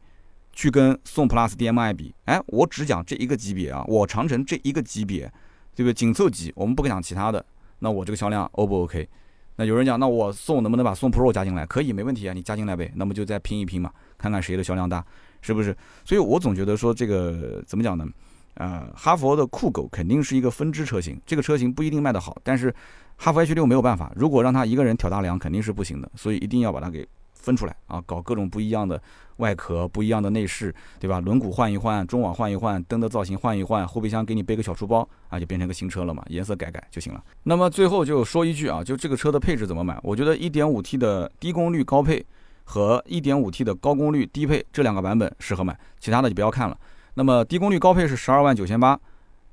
[0.53, 5.32] 去跟宋 PLUS DM-i 比，哎，我只讲这一个级别啊，我长城这一个级别，
[5.76, 5.93] 对不对？
[5.93, 7.43] 紧凑级，我们不讲其他的，
[7.80, 9.07] 那我这个销量 O 不 OK？
[9.57, 11.65] 那有人讲，那我宋能不能把宋 Pro 加进来？
[11.65, 12.91] 可以，没问题啊，你加进来呗。
[12.95, 15.05] 那么就再拼一拼嘛，看看谁的销量大，
[15.41, 15.76] 是不是？
[16.05, 18.07] 所以我总觉得说这个怎么讲呢？
[18.55, 22.74] 呃，哈佛的酷狗肯定是一个分支车型，这个车型不一定卖得好，但是
[23.17, 27.07] 哈佛 H 六没有办法，如果让他一个人挑大梁，肯定是不行的，所以一定要把它给
[27.42, 29.02] 分出来啊，搞各种不一样的
[29.38, 31.20] 外壳、不一样的内饰，对吧？
[31.20, 37.24] 轮毂换一换，中网换一换，灯的造型换一换，后备箱给你背个小书包啊，就变成个新车了嘛，颜色改改就行了。
[37.44, 40.00] 那么最后就说一句啊，就这个车的配置怎么买？
[40.04, 42.24] 我觉得 1.5T 的低功率高配
[42.64, 46.78] 和 1.5T 的高功率低配这两个版本适合买，其他的就不要看了。
[47.16, 48.98] 那么低功率高配是十二万九千八，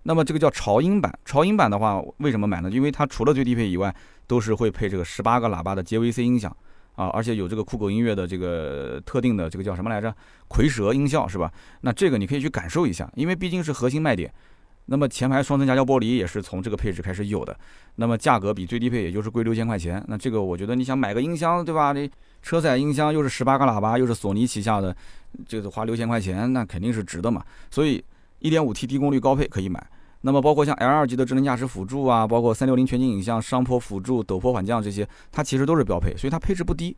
[0.02, 1.18] 那么这个叫潮音版。
[1.24, 2.70] 潮音版的话，为什么买呢？
[2.70, 3.94] 因为它除了最低配以外，
[4.26, 6.54] 都是会配这个十八个喇叭的 JVC 音响
[6.98, 10.12] 啊，而且有这个酷狗音乐的这个特定的这个叫什么来着？
[10.48, 11.48] 蝰蛇音效是吧？
[11.82, 14.28] 那这个你可以去感受一下，因为毕竟是核心卖点。
[14.86, 17.56] 那么前排双层夹胶玻璃也是从这个配置开始有的，
[17.96, 20.04] 那么价格比最低配也就是贵六千块钱。
[20.08, 21.92] 那这个我觉得你想买个音箱，对吧？
[21.92, 22.10] 你
[22.42, 24.96] 车载音箱又是十八个喇叭，又是索尼旗下的，
[25.46, 27.44] 就是花六千块钱，那肯定是值的嘛。
[27.70, 28.02] 所以
[28.40, 29.86] 一点五 T 低功率高配可以买。
[30.22, 36.96] 那么包括像 L 二级的智能驾驶辅助啊，包括三六零全景影像、上坡辅助、陡坡缓降这些，它其实都是标配，所以它配置不低。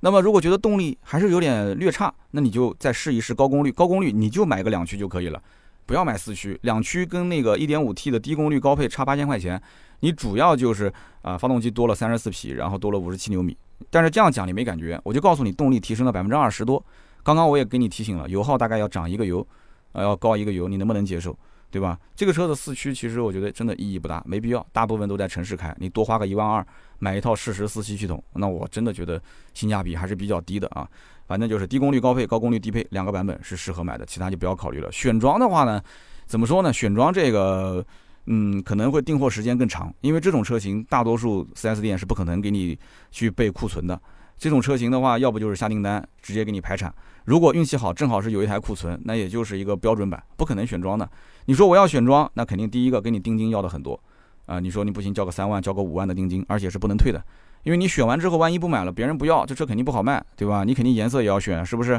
[0.00, 5.42] 那么如果觉得动力还是有点略差，那你就再试一试高功率，高功率你就买个两驱就可以了。
[5.86, 9.60] 不要买四驱，两驱跟那个 1.5T 的低功率高配差八千块钱，
[10.00, 10.92] 你主要就是
[11.22, 13.56] 啊发动机多了三十四匹，然后多了五十七牛米。
[13.90, 16.84] 但是这样讲你没感觉，我就告诉你动力提升了百分之二十多。
[17.22, 19.44] 刚刚我也给你提醒了，油耗大概要涨一个油，
[19.92, 21.34] 啊要高一个油，你能不能接受？
[21.70, 21.98] 对吧？
[22.14, 26.66] 这个车的四驱其实我觉得真的意义不大，没必要，大部分都在城市开，你多花个一万二
[26.98, 29.20] 买一套适时四驱系统，那我真的觉得
[29.54, 30.88] 性价比还是比较低的啊。
[31.26, 34.90] 反正就是低功率高配、高功率低配两个版本是适合买的，其他就不要考虑了。
[34.90, 35.82] 选装的话呢，
[36.24, 36.72] 怎么说呢？
[36.72, 37.84] 选装这个，
[38.24, 42.78] 嗯，可能会订货时间更长，因为这种车型大多数 4S 店是不可能给你
[43.10, 44.00] 去备库存的。
[44.38, 46.94] 这种车型的话，要不就是下订单直接给你排产，
[47.24, 51.06] 如果运气好，正好是有一台库存，那也就是一个标准版，不可能选装的。
[51.48, 53.98] 你说我要选装，那肯定第一个给你定金要的很多
[54.44, 54.60] 啊。
[54.60, 57.24] 你说你不行，交个三万，交个五万的定金，而且是不能退的。
[57.62, 60.62] 因为你选完之后，万一不买了，别人不要，这车肯定不好卖，对吧？
[60.62, 61.98] 你肯定颜色也要选，是不是？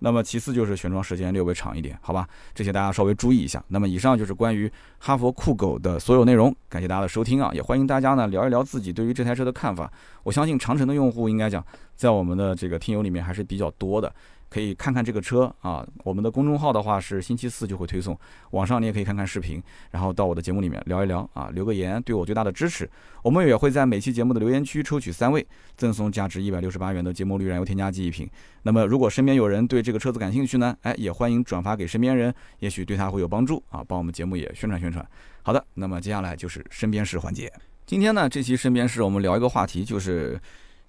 [0.00, 2.26] 那么其次就是选装时间略微长一点，好吧？
[2.52, 3.62] 这些大家稍微注意一下。
[3.68, 4.68] 那么以上就是关于
[4.98, 7.52] 哈佛酷狗的所有内容，感谢大家的收听啊！
[7.54, 9.88] 也欢迎大家呢聊一聊自己对于这台车的看法。
[10.24, 14.12] 我相信长城的用户应该讲，在我们的这个听友里面还是比较多的。
[14.50, 18.18] 可以看看这个车啊，我们的公众号的话是星期四就会推送，
[18.52, 22.88] 网上你也可以看看视频，然后到我的节目里面聊一聊啊，留个言对我最大的支持。
[23.22, 25.46] 我们也会在每期节目的留言区抽取三位，
[25.76, 28.28] 赠送价值一百六十八元的节末绿燃油添加剂一瓶。
[28.62, 35.06] 那么如果身边有人对这个车子感兴趣呢，哎，也欢迎转发给身边人，也许对他会有帮助啊，帮我们节目也宣传宣传。
[35.42, 37.52] 好的，那么接下来就是身边事环节。
[37.84, 40.40] 今天呢，这期身边事我们聊一个话题，就是。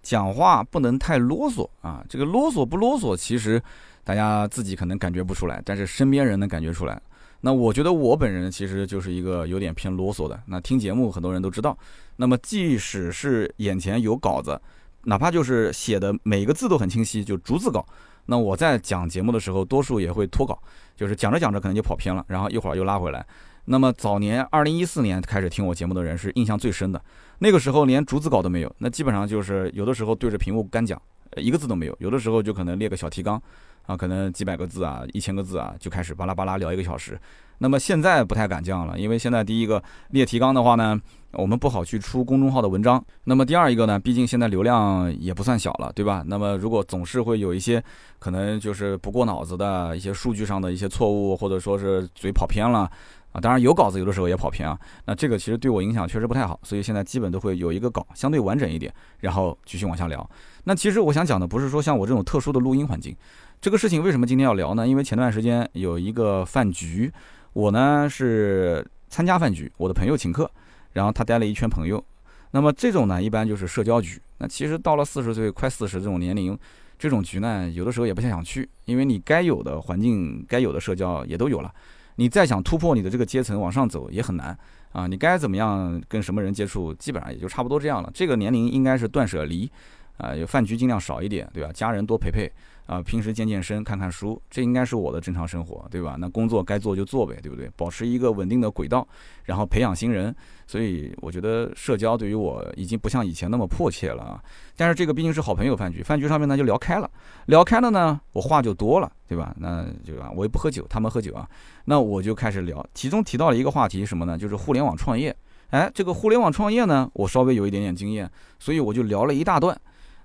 [0.01, 2.03] 讲话不能太啰嗦啊！
[2.09, 3.61] 这个啰嗦不啰嗦，其实
[4.03, 7.01] 大家自己可能感觉不出来，但是身边人能感觉出来。
[7.41, 10.37] 那我觉得我本人其实就是一个有点偏啰嗦的。
[10.45, 11.77] 那听节目很多人都知道。
[12.17, 14.59] 那么即使是眼前有稿子，
[15.03, 17.85] 哪怕就是写的每个字都很清晰，就逐字稿，
[18.25, 20.61] 那我在讲节目的时候，多数也会脱稿，
[20.97, 23.25] 就是讲着讲着可能就跑偏了，然后一会儿又拉回来。
[23.65, 27.01] 那么早年二零一四年开始听我节目的人是印象最深的，
[27.39, 31.01] 那个时候连逐字稿都没有，那基本上就是有的时候对着屏幕干讲，
[31.37, 31.95] 一个字都没有。
[31.99, 33.41] 有的时候就可能列个小提纲
[33.85, 37.19] 啊，可能几百个字啊，一千个字啊，就开始巴拉巴拉聊一个小时。
[37.61, 40.99] 那么现在不太敢这样了，因为现在第一个列提纲的话呢，
[41.31, 43.03] 我们不好去出公众号的文章。
[43.25, 46.23] 那么第二一个呢，毕竟现在流量也不算小了，对吧？
[46.25, 47.83] 那么如果总是会有一些
[48.17, 52.89] 可能就是不过脑子的一些数据上的一些错误，或者说是嘴跑偏了。
[53.31, 54.79] 啊，当然有稿子，有的时候也跑偏啊。
[55.05, 60.29] 那这个其实对我影响确实不太好，所以现在基本都会有一个稿，相对完整一点，然后继续往下聊。
[60.63, 63.15] 那其实我想讲的不是说像我这种特殊的录音环境，
[63.61, 64.87] 这个事情为什么今天要聊呢？
[64.87, 67.11] 因为前段时间有一个饭局，
[67.53, 70.49] 我呢是参加饭局，我的朋友请客，
[70.93, 72.03] 然后他带了一圈朋友。
[72.51, 74.19] 那么这种呢，一般就是社交局。
[74.39, 76.57] 那其实到了四十岁快四十这种年龄，
[76.97, 81.71] 这种局呢，有的时候也不太想去，因为你该有的环境、该有的社交也都有了。
[82.19, 84.55] 你再想突破你的这个阶层往上走也很难
[84.91, 85.07] 啊！
[85.07, 88.11] 你该怎么样跟什么人接触，基本上也就差不多这样了。
[88.13, 89.71] 这个年龄应该是断舍离，
[90.19, 91.71] 啊，有饭局尽量少一点，对吧？
[91.73, 92.51] 家人多陪陪。
[92.85, 96.15] 啊，平时健健身、看看书，这应该是我的正常生活，对吧？
[96.17, 97.69] 那工作该做就做呗，对不对？
[97.75, 99.07] 保持一个稳定的轨道，
[99.45, 100.35] 然后培养新人。
[100.65, 104.43] 所以我觉得社交对于我已经不像以前那么迫切了啊。
[104.75, 107.07] 但是这个毕竟是好朋友饭局，饭局上面呢就聊开了，
[107.45, 109.55] 聊开了呢，我话就多了，对吧？
[109.59, 111.47] 那就我也不喝酒，他们喝酒啊，
[111.85, 112.83] 那我就开始聊。
[112.95, 114.35] 其中提到了一个话题什么呢？
[114.35, 115.35] 就是互联网创业。
[115.69, 119.79] 哎，这个互联网创业呢，我稍微有一点点经验，所以我就聊了一大段。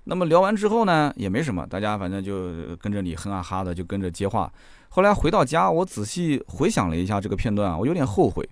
[0.05, 4.51] 那么聊完之后呢，也没什么，大家反正就跟着你哼啊哈的，就跟着接话。
[4.89, 8.47] 后来回到家，我仔细回想了一下这个片段啊，我有点后悔。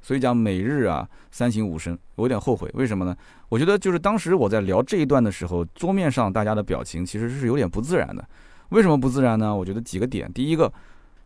[0.00, 2.70] 所以讲每日啊三省吾身，我有点后悔。
[2.74, 3.16] 为什么呢？
[3.48, 8.24] 我觉得就是当时我在聊这一段的时候，桌面上大家的表情其实是有点不自然的。
[8.68, 9.54] 为什么不自然呢？
[9.54, 10.32] 我觉得几个点。
[10.32, 10.72] 第一个，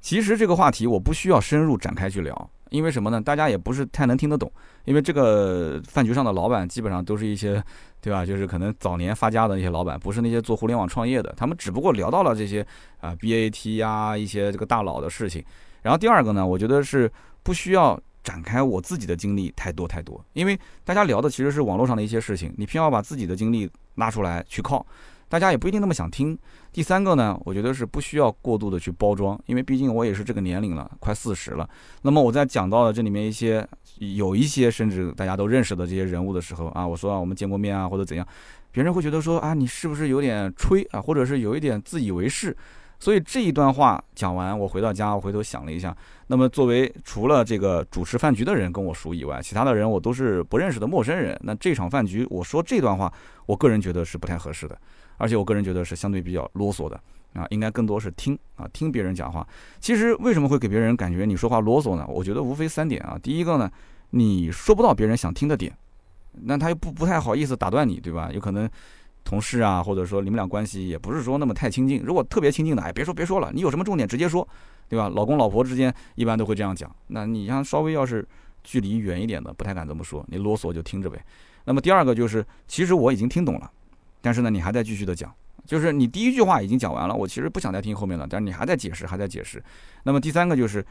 [0.01, 2.51] 其实这个话题我不需要深入展开去聊。
[2.73, 3.21] 因为什么呢？
[3.21, 4.51] 大家也不是太能听得懂。
[4.85, 7.63] 因为这个饭局上的老板基本上都是一些，
[8.01, 8.27] 对吧？
[8.27, 11.33] 就是可能早年发家的那些老板，不是那些做互联网创业的。
[11.37, 12.67] 他们只不过聊到了这些
[13.01, 15.45] 啊 BAT 呀一些这个大佬的事情。
[15.83, 17.09] 然后第二个呢，我觉得是
[17.43, 24.85] 不需要展开我自己的经历太多太多，因为大家聊的其实是网络上的一些事情，你偏要把自己的经历拉出来去靠。
[25.33, 26.39] 大家也不一定那么想听。
[26.75, 31.67] 第三个呢，我觉得是不需要过度的去包装，因为毕竟我也是这个年龄了，快四十了。
[32.03, 33.67] 那么我在讲到了这里面一些
[33.97, 38.29] 有一些甚至大家都认识的这些人物的时候啊，我说啊我们见过面啊或者怎样，
[38.73, 42.55] 别人会觉得说啊你是不是有点吹啊，或者是有一点自以为是。
[43.01, 51.37] 所以这一段话讲完，我回到家，我回头想了一下，那么作为除了这个主持饭局的人跟我熟以外，其他的人我都是不认识的陌生人。
[51.43, 53.11] 那这场饭局我说这段话，
[53.47, 54.79] 我个人觉得是不太合适的。
[55.23, 57.01] 而且我个人觉得是相对比较啰嗦的
[57.33, 59.47] 啊，应该更多是听啊，听别人讲话。
[59.79, 62.05] 其实为什么会给别人感觉你说话啰嗦呢？
[62.09, 63.17] 我觉得无非三点啊。
[63.23, 63.71] 第一个呢，
[64.11, 65.73] 你说不到别人想听的点，
[66.33, 68.31] 那他又不不太好意思打断你，对吧？
[68.33, 68.69] 有可能
[69.23, 72.03] 同事啊，或者说你们俩关系也不是说那么太亲近。
[72.05, 74.47] 如果特别亲近的，哎，别说别说了，你有什么重点直接说，
[74.89, 75.09] 对吧？
[75.09, 76.91] 老公老婆之间一般都会这样讲。
[77.07, 78.27] 那你像稍微要是
[78.65, 81.25] 距离远一点的，不太敢这么说，你啰嗦就听着呗。
[81.65, 83.71] 那么第二个就是，其实我已经听懂了。
[84.23, 85.31] 但是呢，你还在继续的讲，
[85.67, 88.27] 就是你第一句话已经讲完了，我其实不想再听后面了。
[88.31, 89.63] 但是你还在解释，还在解释。
[90.05, 90.83] 那么第三个就是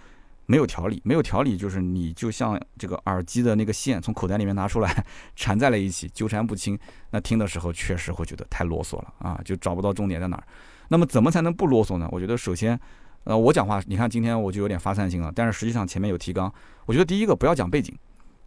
[0.45, 5.05] 没有条理，没有条理就是你就像这个耳机的那个线从口袋里面拿出来
[5.36, 6.77] 缠在了一起，纠缠不清。
[7.11, 10.43] 那听的时候确实会觉得太啰嗦了啊，就找不到重点在哪儿。
[10.89, 12.07] 那么怎么才能不啰嗦呢？
[12.11, 12.77] 我觉得首先，
[13.23, 16.53] 呃，我讲话，你看今天我就有点发散性了，但是实际上前面有提纲。
[16.86, 17.97] 我觉得第一个不要讲背景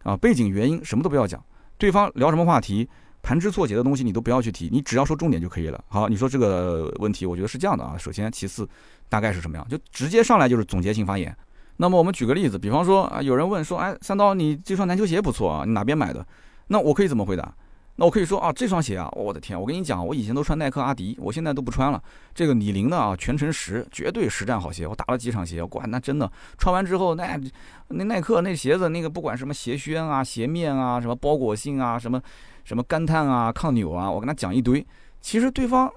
[0.03, 1.43] 啊，背景原因什么都不要讲，
[1.77, 2.87] 对方聊什么话题。
[3.25, 5.83] 盘枝错节的东西你都不要去提，你只要说重点就可以了。
[5.87, 7.97] 好，你说这个问题，我觉得是这样的啊。
[7.97, 8.69] 首先，其次，
[9.09, 9.67] 大概是什么样？
[9.67, 11.35] 就直接上来就是总结性发言。
[11.77, 16.23] 那么我们举个例子，比方说啊，有人问说，哎，三刀，你这双篮球鞋不错啊，你哪边买的？
[16.67, 17.51] 那我可以怎么回答？
[17.95, 21.99] 那我可以说啊，这双鞋啊，我的天，我跟你讲，我以前都穿耐克、阿迪，我现在都不穿了。
[22.33, 24.85] 这个李宁的啊，全程实，绝对实战好鞋。
[24.85, 27.39] 我打了几场鞋，哇，那真的穿完之后，那
[27.87, 32.21] 那耐克那鞋子，那个不管什么鞋楦啊、鞋面啊、什么包裹性啊、什么
[32.65, 34.85] 什么干碳啊、抗扭啊，我跟他讲一堆。
[35.21, 35.89] 其实对方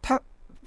[0.00, 0.18] 他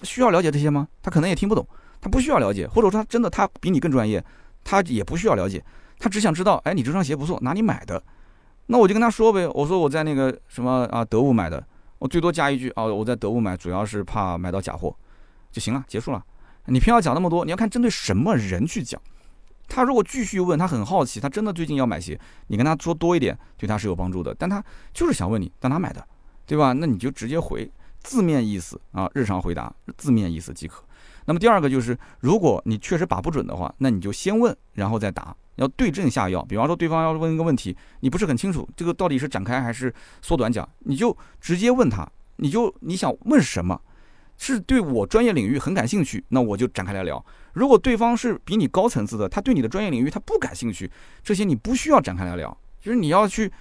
[0.03, 0.87] 需要了解这些吗？
[1.01, 1.67] 他可能也听不懂，
[1.99, 4.23] 他不需要了解，或者说他真的他比你更专业，
[4.63, 5.63] 他也不需要了解，
[5.97, 8.03] 他只想知道，哎，你这双鞋不错，哪里买的？
[8.67, 11.65] 那我就跟他说呗，我说我在那个什么啊德物买的，
[11.99, 14.95] 我最多加一句啊我在德物买，主要是怕买到假货，
[15.51, 16.23] 就行了，结束了。
[16.67, 18.99] 你偏要讲那么多，你要看针对什么人去讲。
[19.67, 24.33] 他如果继续问，他很好奇，他真的最近要买鞋，你跟他说多一点，对他是有帮助的。
[24.37, 24.63] 但他
[24.93, 26.05] 就是想问你在哪买的，
[26.45, 26.73] 对吧？
[26.73, 27.69] 那你就直接回
[28.01, 30.83] 字面意思啊，日常回答字面意思即可。
[31.25, 35.35] 那么第二个就是，如果你确实把不准的话，那你就先问，然后再答。
[35.55, 39.91] 要对症下药，比方说对方要问一个问题，你不是很清楚这个到底是展开还是
[40.21, 42.05] 缩短讲，你就直接问他，
[42.35, 43.81] 你就你想问什么，
[44.37, 47.23] 是对我专业领域很感兴趣，那我就展开来聊。
[47.53, 50.91] 如果对方是比你高层次的，他对你的专业领域他不感兴趣，
[51.23, 53.51] 这些你不需要展开来聊，就是你要去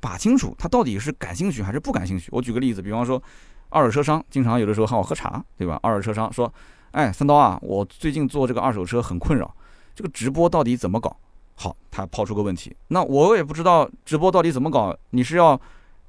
[0.00, 2.28] 把清楚他到底是感兴趣还是不感兴趣。
[2.32, 3.22] 我举个例子，比方说
[3.68, 5.78] 二手车商经常有的时候喊我喝茶，对吧？
[5.82, 6.52] 二手车商说
[6.92, 9.54] ：“哎，三刀啊，我最近做这个二手车很困扰，
[9.94, 11.14] 这个直播到底怎么搞？”
[11.56, 15.60] 好，他抛出个问题，那我也不知道直播到底怎么搞，你是要？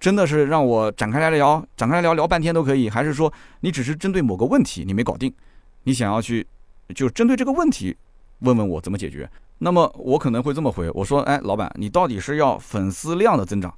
[0.04, 3.32] 真的是让我展开来聊，展开来聊聊半天都可以，还是说
[3.62, 5.34] 你只是针对某个问题你没搞定，
[5.84, 6.46] 你想要去
[6.94, 7.96] 就针对这个问题
[8.40, 9.30] 问问我怎么解决？
[9.60, 13.74] 那么我可能会这么回，我说，哎，老板，你到底是要粉丝量的增长，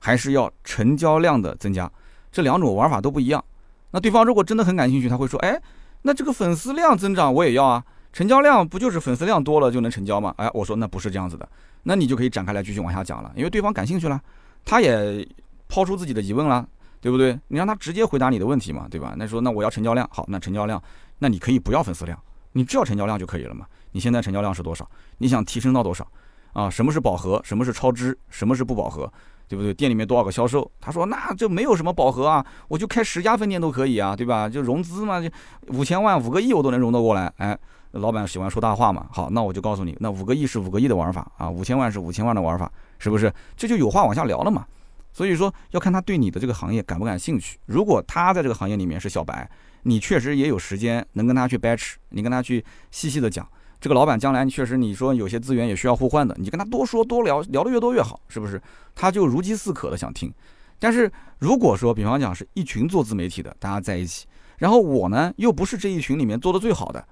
[0.00, 1.88] 还是要成交量的增加？
[2.32, 3.44] 这两种玩法都不一样。
[3.92, 5.56] 那对方如果真的很感兴趣，他会说，哎，
[6.02, 10.34] 那这个粉丝量增长我也要啊，成交量不就是粉丝量多了就能成交吗？
[10.38, 11.48] 哎，我说那不是这样子的，
[11.84, 14.20] 那你就可以展开来继续往下讲了，因为对方感兴趣了，
[14.64, 15.24] 他也。
[15.68, 16.66] 抛出自己的疑问啦，
[17.00, 17.38] 对不对？
[17.48, 19.14] 你让他直接回答你的问题嘛，对吧？
[19.16, 20.82] 那说那我要成交量，好，那成交量，
[21.18, 22.18] 那你可以不要粉丝量，
[22.52, 23.66] 你只要成交量就可以了嘛。
[23.92, 24.88] 你现在成交量是多少？
[25.18, 26.06] 你想提升到多少？
[26.52, 27.40] 啊，什么是饱和？
[27.44, 28.18] 什么是超支？
[28.30, 29.10] 什么是不饱和？
[29.46, 29.72] 对不对？
[29.72, 30.70] 店里面多少个销售？
[30.80, 34.48] 他说那就没有什么饱和啊，我就开十家分店都可以啊，对吧？
[34.48, 35.30] 就融资嘛，就
[35.68, 37.32] 五千万、五个亿我都能融得过来。
[37.38, 37.58] 哎，
[37.92, 39.06] 老板喜欢说大话嘛。
[39.10, 43.32] 好，那我就告诉你，那五个亿是五个亿的玩法啊，五千万是五千万的玩法，是不是？
[43.56, 44.66] 这就有话往下聊了嘛。
[45.18, 47.58] 所以说要看他对你的这个行业感不感兴趣。
[47.66, 49.50] 如果他在这个行业里面是小白，
[49.82, 53.44] 你确实也有时间能跟他去掰扯，你跟他去细细的讲。
[53.80, 58.62] 这个老板将来确实你说有些资源也需要互换的，你跟他多说多聊，聊的越多越好，是不是？
[58.94, 60.32] 他就如饥似渴的想听。
[60.78, 61.10] 但是
[61.40, 64.24] 如果说比方讲是一群做自媒体的，大家在一起，
[64.58, 67.04] 然后我呢又不是这一群里面做的最好的，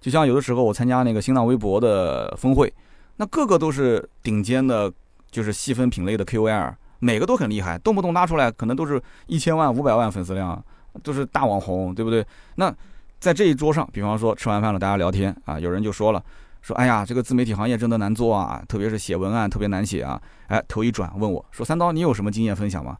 [0.00, 2.74] 就像有的时候我参加那个新浪微博的峰会，
[3.18, 4.92] 那个个都是顶尖的，
[5.30, 6.74] 就是细分品类的 KOL。
[7.04, 10.64] 每个都很厉害，动不动拉出来可能都是一千万、五百万粉丝量，
[11.02, 12.24] 都是大网红，对不对？
[12.54, 12.72] 那
[13.18, 16.22] 在这一桌上，比方说吃完饭了，大家聊天啊，有人就说了，
[16.60, 20.20] 说哎呀，这个自媒体行业真的难做啊，特别是写文案特别难写啊。
[20.46, 22.96] 哎，头一转问我说：“三刀，你有什么经验分享吗？”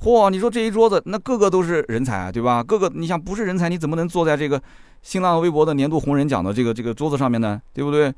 [0.00, 2.62] 嚯，你说这一桌子那个个都是人才，对吧？
[2.62, 4.60] 个个你想不是人才，你怎么能坐在这个
[5.02, 7.60] 新浪微博的年度红人奖的这个这个桌子上面呢？
[7.74, 8.12] 对不对？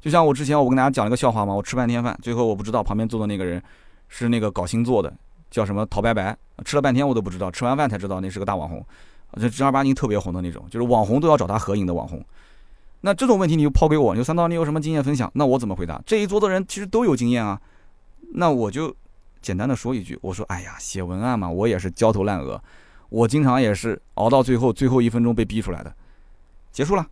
[0.00, 3.62] 就像我之前我跟大家讲了个笑话嘛，我吃半天饭，最后我不知道旁边坐的那个人。
[4.10, 5.10] 是那个搞星座的，
[5.50, 8.84] 叫什么陶白白，吃了半天我都不知道，吃完饭才知道那是个大网红，
[9.40, 12.22] 这正儿八经特别红的那种，就是网红都要找他合影的网红。
[13.00, 15.30] 那这种问题你就抛给我，你说三刀你有什么经验分享？
[15.34, 16.02] 那我怎么回答？
[16.04, 17.58] 这一桌的人其实都有经验啊，
[18.34, 18.94] 那我就
[19.40, 22.62] 简单的说一句，我说哎呀，写文案嘛，我也是焦头烂额，
[23.08, 25.94] 我经常也是熬到最后最后一分钟被逼出来的，
[26.72, 27.06] 结束了。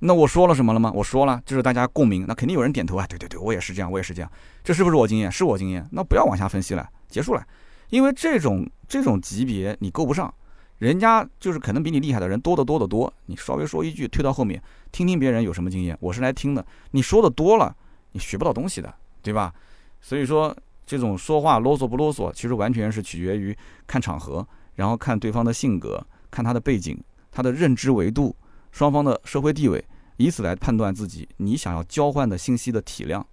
[0.00, 0.92] 那我说了什么了吗？
[0.94, 3.04] 我说了，就是大家共鸣，那肯定有人点头啊。
[3.06, 4.30] 对对对，我也是这样，我也是这样。
[4.62, 5.30] 这是不是我经验？
[5.30, 5.84] 是我经验。
[5.90, 7.44] 那不要往下分析了，结束了。
[7.90, 10.32] 因为这种这种级别你够不上，
[10.78, 13.12] 人家就是可能比你厉害的人多得多得多。
[13.26, 15.96] 你稍微说一句，推到后面听听别人有什么经验。
[16.00, 17.74] 我是来听的，你说的多了，
[18.12, 19.52] 你学不到东西的，对吧？
[20.00, 24.46] 所以说这种说话啰嗦不啰嗦，其实完全是取决于看场合，
[24.76, 26.96] 然后看对方的性格，看他的背景，
[27.32, 28.36] 他的认知维度。
[28.70, 29.84] 双方的社会地位，
[30.16, 33.26] 以此来判断自己你想要交换的信息的体量，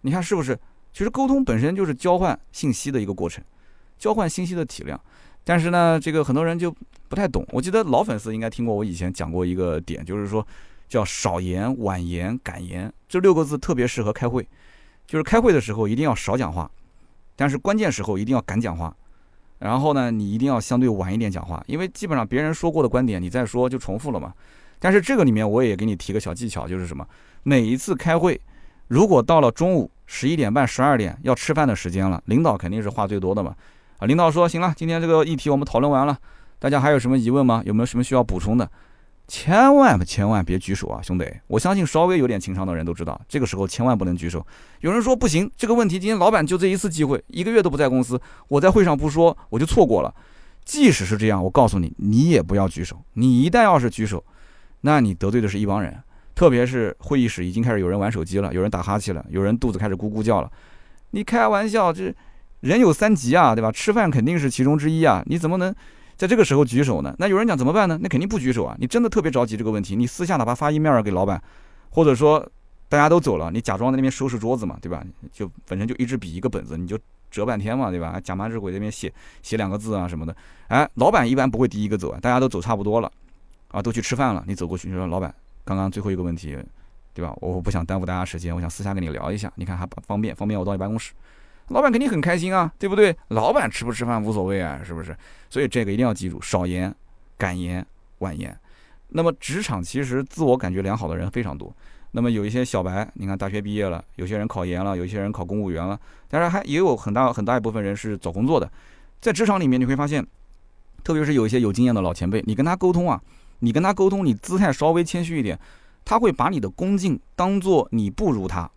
[0.00, 0.58] 你看是不是？
[0.92, 3.44] 其实沟通本身就是交换信息的一个过程，
[3.98, 5.00] 交换信息的体量。
[5.44, 6.74] 但是呢，这个很多人就
[7.08, 7.46] 不太懂。
[7.50, 10.46] 我记得老粉丝应该听过我以前讲过一个点，就是说
[10.88, 14.46] 叫少言、晚言、敢言这六个字特别适合开会，
[15.06, 16.70] 就是开会的时候一定要少讲话，
[17.36, 18.94] 但是关键时候一定要敢讲话。
[19.58, 24.32] 然后呢，你一定要相对晚一点讲话，因为基本上别人说过的观点你再说就重复了嘛。
[24.78, 27.04] 但是这个里面我也给你提个小技巧，就是什么？
[27.42, 28.40] 每一次开会，
[28.86, 33.54] 如果到了中午十一点半、十二点要吃饭的时间了，领导肯定是话最多的嘛。
[33.98, 36.16] 啊，领导说行了，今天这个议题我们讨论完了，
[36.60, 37.60] 大家还有什么疑问吗？
[37.66, 38.70] 有没有什么需要补充的？
[39.28, 41.24] 千万千万别举手啊，兄弟！
[41.46, 44.44] 我相信稍微有点情商的人都知道，这个时候千万不能举手。
[44.80, 48.18] 有人说不行，这个问题今天老板就这一次机会，一个月都不在公司，
[48.48, 50.12] 我在会上不说，我就错过了。
[50.64, 52.98] 即使是这样，我告诉你，你也不要举手。
[53.12, 54.24] 你一旦要是举手，
[54.80, 55.94] 那你得罪的是一帮人。
[56.34, 60.50] 特别是会议室已经开始有人玩手机了，有人打哈欠了，有人肚子开始咕咕叫了。
[61.10, 62.14] 你开玩笑，这
[62.60, 63.70] 人有三急啊，对吧？
[63.70, 65.74] 吃饭肯定是其中之一啊，你怎么能？
[66.18, 67.14] 在这个时候举手呢？
[67.16, 67.96] 那有人讲怎么办呢？
[68.02, 68.76] 那肯定不举手啊！
[68.80, 71.40] 你真的特别着急这个问题，你私下哪怕发 email 给老板，
[71.90, 72.44] 或者说
[72.88, 75.00] 大家都走了，你假装在那边收拾桌子嘛，对吧？
[75.32, 76.98] 就本身就一支笔一个本子，你就
[77.30, 78.20] 折半天嘛，对吧？
[78.20, 79.12] 假麻日鬼那边写
[79.42, 80.34] 写两个字啊什么的。
[80.66, 83.08] 哎，老板一般不会第一个走啊，大家都走差不多了，
[83.68, 85.32] 啊，都去吃饭了，你走过去你说老板，
[85.64, 86.58] 刚刚最后一个问题，
[87.14, 87.32] 对吧？
[87.36, 91.12] 我不想耽误大家时间，我想私下跟你聊一下，你看还方便方便我到你办公室。
[91.68, 93.16] 老板肯定很开心啊，对不对？
[93.28, 95.16] 老板吃不吃饭无所谓啊，是不是？
[95.50, 96.94] 所以这个一定要记住，少言，
[97.36, 97.84] 敢言
[98.18, 98.56] 晚言。
[99.08, 101.74] 那么职场其实自我感觉良好的人非常多。
[102.10, 105.98] 那么有一些小白，你看大学毕业了，有些人考研了，有些人考公务员了，
[106.28, 108.70] 当然还也有很大很大一部分人是找工作的。
[109.20, 110.26] 在职场里面，你会发现，
[111.04, 113.20] 特别是有一些有经验的老前辈，你跟他沟通啊，
[113.58, 115.58] 你跟他沟通，你姿态稍微谦虚一点，
[116.04, 118.70] 他会把你的恭敬当做你不如他，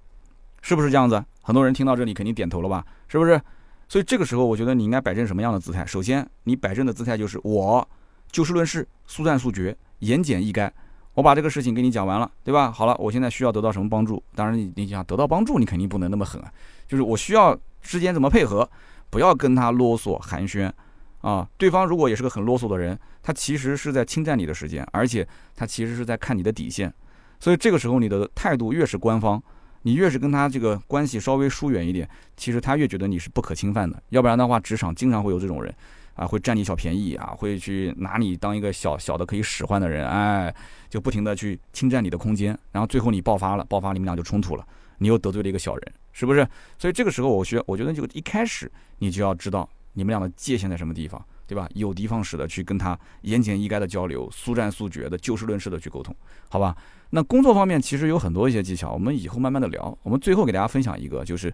[0.61, 1.23] 是不是这样子？
[1.41, 2.85] 很多人听到这里肯定点头了吧？
[3.07, 3.39] 是不是？
[3.87, 5.85] 所以这个时候，我觉得你应该摆正什么样的姿态？
[5.85, 7.85] 首先，你摆正的姿态就是我
[8.31, 10.71] 就事论事，速战速决，言简意赅。
[11.13, 12.71] 我把这个事情给你讲完了，对吧？
[12.71, 14.23] 好了，我现在需要得到什么帮助？
[14.33, 16.49] 当然，你你想得到帮助，你肯定不能那么狠啊。
[16.87, 18.69] 就是我需要之间怎么配合，
[19.09, 20.71] 不要跟他啰嗦寒暄
[21.19, 21.45] 啊。
[21.57, 26.93] 对方如果也是个很啰嗦的人，他其实是在侵占你的时间，而且他其实是在看你的底线。
[27.41, 29.43] 所以这个时候你的态度越是官方，
[29.83, 34.01] 你越是跟他这个关系稍微疏远一点，其实他越觉得你是不可侵犯的。
[34.09, 35.73] 要不然的话，职场经常会有这种人。
[36.13, 40.53] 啊，会占你小便宜啊，会去拿你当一个小小的可以使唤的人，哎，
[40.89, 44.67] 就不停的去侵占你的空间，然后最后你爆发了，爆发你们俩就冲突了，
[44.97, 46.45] 你又得罪了一个小人，是不是？
[46.77, 48.69] 所以这个时候，我学，我觉得就一开始
[48.99, 51.67] 你就要知道你们俩的界限在什么地方，对吧？
[51.75, 56.13] 有的放矢的去跟他言简意赅的交流，速战速决的就事论事的去沟通，
[56.49, 56.75] 好吧？
[57.11, 59.97] 那工作方面其实有很多一些技巧，我们以后慢慢的聊。
[60.03, 61.53] 我们最后给大家分享一个，就是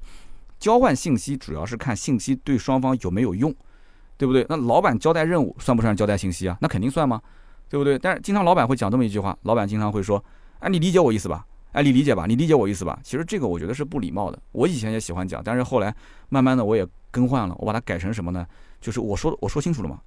[0.57, 3.53] 交换信息主要是看信息对双方有没有用。
[4.19, 4.43] 对不对？
[4.49, 6.57] 那老板交代任务算不算交代信息啊？
[6.59, 7.21] 那肯定算吗？
[7.69, 7.99] 对不对？
[7.99, 10.17] 但是经常老板会讲这么一句话，老板经常会说
[10.57, 11.45] ：“哎，你理解我意思吧？
[11.73, 12.25] 哎，你理解吧？
[12.25, 14.39] 你理解我意思吧？”其实这个我觉得是不礼貌的。
[14.53, 15.93] 我以前也喜欢讲，但是后来
[16.29, 18.43] 慢慢的我也更换了，我把它改成什么呢？
[18.81, 19.99] 就是我说我说清楚了吗？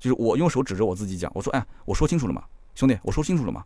[0.00, 2.42] 就是我用手指着我自己讲，我说：“哎，我说清楚了吗？
[2.74, 3.62] 兄弟，我说清楚了吗？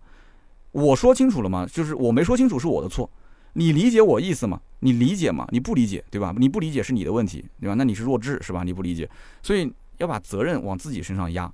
[0.73, 1.67] 我说清楚了吗？
[1.71, 3.11] 就是我没说清楚是我的错。”
[3.55, 4.61] 你理解我意思吗？
[4.79, 5.45] 你理解吗？
[5.51, 6.33] 你不理解，对吧？
[6.39, 7.75] 你不理解是你的问题，对吧？
[7.75, 8.63] 那你是弱智，是吧？
[8.63, 9.11] 你不理解，
[9.43, 9.69] 所以
[9.99, 11.53] 要把责任往自己身上压。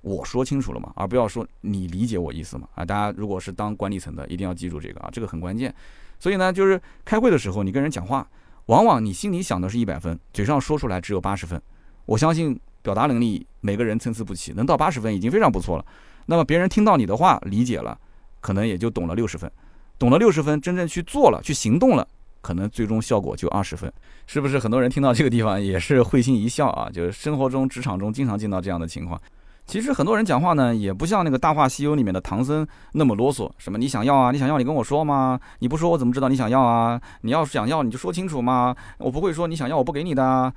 [0.00, 0.92] 我说清楚了吗？
[0.94, 2.68] 而不要说你理解我意思吗？
[2.76, 5.74] 啊，大家如果是当管理层的，一定要记住这个啊，这个很关键。
[6.20, 8.24] 所以呢，就是开会的时候，你跟人讲话，
[8.66, 11.60] 往往你心里想的是一百分，嘴上说出来只有八十分。
[12.06, 15.84] 我相信表达能力每个人参差不齐，能到八十分已经非常不错了。
[16.26, 17.98] 那么别人听到你的话，理解了，
[18.44, 19.50] 可能也就懂了六十分。
[19.98, 22.06] 懂了六十分，真正去做了，去行动了，
[22.42, 23.90] 可能最终效果就二十分，
[24.26, 24.58] 是不是？
[24.58, 29.18] 很多人听到这个地方也是会心一笑啊，就是生活中、职场中经常见到这样的情况。
[29.64, 35.40] 其实很多人讲话呢，也不像那个《大话西游》里面的唐僧那么啰嗦，什么你想要啊，你想要你跟我说吗？
[35.60, 37.00] 你不说我怎么知道你想要啊？
[37.22, 40.52] 你要是想要你就说清楚嘛，我不会说你想要我不给你的啊，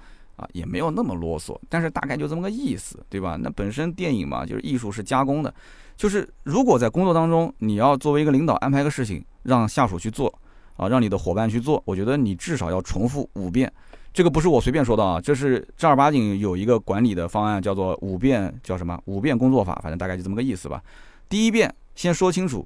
[0.51, 3.37] 也没有那么啰嗦，但是大概就这么个意思，对吧？
[3.39, 5.53] 那本身电影嘛，就是艺术是加工的。
[5.97, 10.33] 就是如果在工作当中，你要作为一个领导安排个事情让下属去做，
[10.77, 13.71] 啊，让你的伙伴去做，我觉得你至少要重复五遍。
[14.13, 20.81] 这个不是我随便说的啊，这是正儿八经有一个管理的方案，叫做五遍，叫什么五遍工作法，反正大概就这么个意思吧。
[21.27, 22.65] 第一遍先说清楚，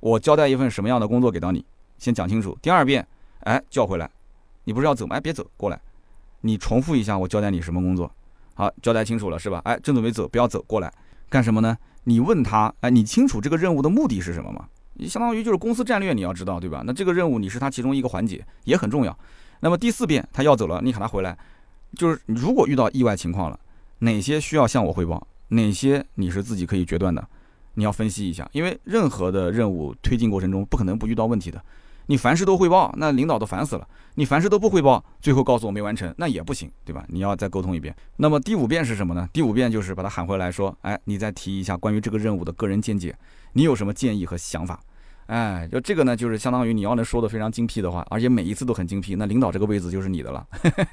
[0.00, 1.64] 我交代一份什么样的工作给到你，
[1.98, 2.56] 先讲清楚。
[2.62, 3.06] 第二遍，
[3.40, 4.10] 哎，叫回来，
[4.64, 5.16] 你不是要走吗？
[5.16, 5.78] 哎，别走，过来，
[6.40, 8.10] 你重复一下我交代你什么工作。
[8.54, 9.60] 好，交代清楚了是吧？
[9.64, 10.92] 哎，正准备走，不要走，过来
[11.28, 11.76] 干什么呢？
[12.04, 14.66] 你问他，哎，你清楚这个任务的目的是什么吗？
[14.94, 16.82] 你相当于就是公司战略，你要知道，对吧？
[16.84, 19.18] 那这个任务你是他其中一个环节，也很重要。
[19.60, 21.36] 那么第四遍他要走了，你喊他回来，
[21.96, 23.58] 就是如果遇到意外情况了，
[24.00, 27.26] 哪些需要向我汇报，哪些你是自己可以决断的，
[27.74, 31.62] 你要分析一下，因为任何的任务推进过程中不可能不遇到问题的。
[32.06, 33.86] 你凡事都汇报，那领导都烦死了。
[34.14, 37.04] 你凡事都不汇报，最后告诉我没完成，那也不行，对吧？
[37.08, 37.94] 你要再沟通一遍。
[38.16, 39.28] 那么第五遍是什么呢？
[39.32, 43.16] 第五遍就是把他喊回来，说，哎，你再提一下关于这个任务的个人见解，
[43.54, 44.80] 你有什么建议和想法？
[45.32, 50.46] 哎，就这个呢，就是相当于你要能说的非常精辟的话，而且每一次都很精辟，那领导这个位置就是你的了。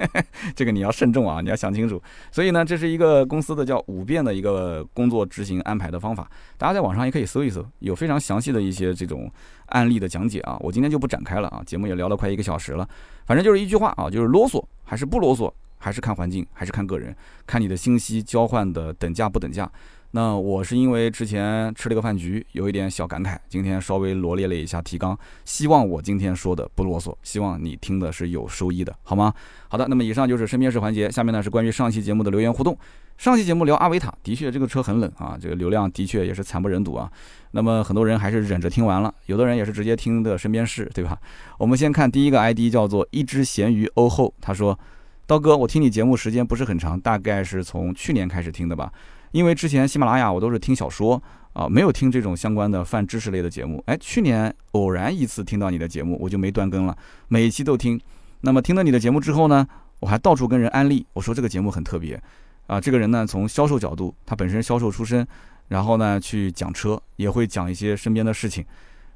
[0.56, 2.02] 这个你要慎重啊，你要想清楚。
[2.32, 6.26] 所以呢，这是一个公司的叫五遍的一个工作执行安排的方法，
[6.58, 9.30] 大家在网上也可以搜一搜，有非常详细的一些这种
[9.66, 10.56] 案例的讲解啊。
[10.62, 12.88] 我今天就不展开了啊，节目也聊了快一个小时了，
[13.26, 17.14] 反正就是一句话啊，就是啰嗦还是不啰嗦，还是看环境，还是看个人，
[17.46, 19.70] 看你的信息交换的等价不等价。
[20.12, 29.32] 那我是因为之前吃了个饭局，有一点小感慨，今天稍微罗列了一下提纲，希望我今天说的不啰嗦，希望你听的是有收益的，好吗？
[29.68, 32.76] 好的，那么以上就是身边事环节，下面呢是关于上期节目的留言互动。
[33.20, 37.12] 上期节目聊阿维塔，的确这个车很冷啊，这个流量的确也是惨不忍睹啊。
[37.52, 41.18] 那么很多人还是忍着听完了，有的人也是直接听的身边事，对吧？
[41.58, 44.80] 我们先看第一个 ID 叫做一只咸鱼欧后，他说：
[45.28, 48.92] 刀哥，我听你节目时间不是很长，大概是从去年开始听的吧。
[49.32, 51.22] 因为之前喜马拉雅我都是听小说
[51.54, 53.84] 啊，没有听这种相关的泛知识类的节目。
[53.88, 58.00] 哎，去年偶然一次听到你的节目，我就没断更了，每一期都听。
[58.42, 59.68] 那么听了你的节目之后呢，
[60.00, 62.22] 我还到处跟人安利，我说这个节目很特别
[62.68, 62.80] 啊。
[62.80, 65.28] 这个人呢，从销售角度，他本身销售出身，
[65.68, 68.66] 然后呢去讲车，也会讲一些身边的事情。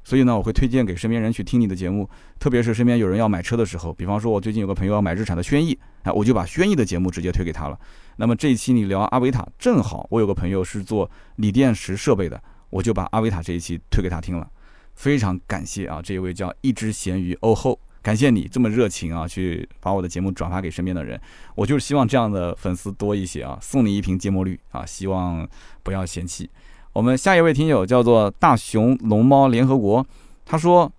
[0.04, 7.78] 所以呢，我会推荐给身边人去听你的节目，特别是身边有人要买车的时候，比方说我最近有个朋友要买日产的轩逸，哎，我就把轩逸的节目直接推给他了。
[8.16, 12.40] 那么这一期你聊阿维塔，正好我有个朋友是做锂电池设备的，
[12.70, 14.48] 我就把阿维塔这一期推给他听了。
[14.94, 21.20] 非常感谢啊，这一位叫一只咸鱼欧后，感谢你这么热情啊，去把我的节目转发给身边的人。
[21.56, 25.48] 我就是希望这样的粉丝多一些啊，送你一瓶芥末绿啊，希望
[25.82, 26.48] 不要嫌弃。
[26.94, 30.06] 我们下一位听友叫做大熊龙猫联合国，
[30.46, 30.90] 他说，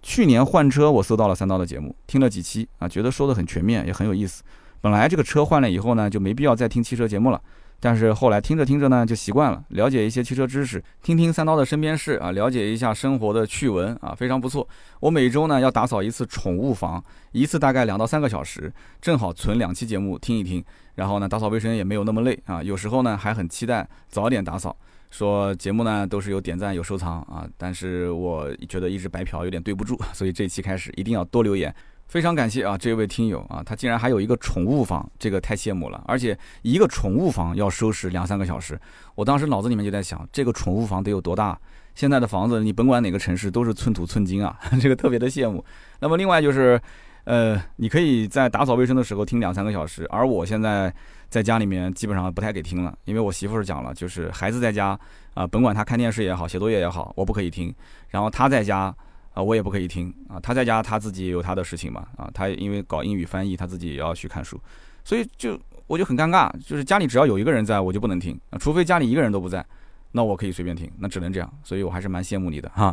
[0.00, 4.44] 去年换车我搜到了三刀的节目，听了几期啊，觉得说的很全面，也很有意思。
[4.80, 7.42] 本来这个车换了以后呢，就没必要再听汽车节目了，
[7.80, 14.64] 但是后来听着听着呢，就习惯了，了解一些汽车知识，听听三刀的身边事啊，了解一下生活的趣闻啊，非常不错。
[15.00, 24.76] 我每周呢要打扫一次宠物房，一次大概两到三个小时，正好存两期节目听一听，然后呢打扫卫生也没有那么累啊，有时候呢还很期待早点打扫。
[25.10, 31.74] 说节目呢都是有点赞有收藏啊，但是我觉得一直白嫖有点对不住，所以这期开始一定要多留言。
[32.06, 36.02] 非常感谢啊这位听友啊，他竟然还有一个宠物房，这个太羡慕了。
[36.06, 38.80] 而且一个宠物房要收拾两三个小时，
[39.14, 41.58] 我当时脑子里面就在想，这个宠物房得有多大？
[41.94, 45.64] 现在的房子你甭管哪个城市都是寸土寸金啊， 这个特别的羡慕。
[46.00, 46.80] 那么另外就是，
[47.24, 50.94] 呃，你可以在打扫卫生的时候听两三个小时，而我现在。
[51.30, 54.98] 在家里面基本上不太给听了，因为我媳妇是讲了，就是孩子在家
[55.32, 57.72] 啊，甭管他看电视也好，写作业也好，我不可以听。
[58.08, 58.92] 然后他在家
[59.32, 60.40] 啊，我也不可以听啊。
[60.40, 64.60] 他在家他自己也有他的事情嘛啊，他因为搞英语翻译，他自己也要去看书，
[65.04, 65.56] 所以就
[65.86, 69.64] 我就很尴尬，就是家里只要有一个人在，我就不能听啊，除非家里一个人都不在，
[70.10, 71.48] 那我可以随便听，那只能这样。
[71.62, 72.92] 所以我还是蛮羡慕你的哈。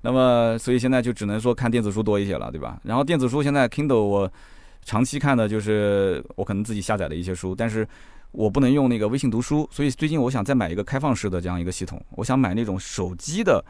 [0.00, 2.80] 那么所以现在就只能说看电子书多一些了，对吧？
[2.82, 4.32] 然后电子书现在 Kindle 我。
[4.86, 7.86] 长期看的就是我可能自己下载的一些书，但是
[8.30, 12.00] 我不能用那个微信读书，所以最近我想再买一个开放式的这样一个系统。
[12.12, 13.62] 我想买那种手机的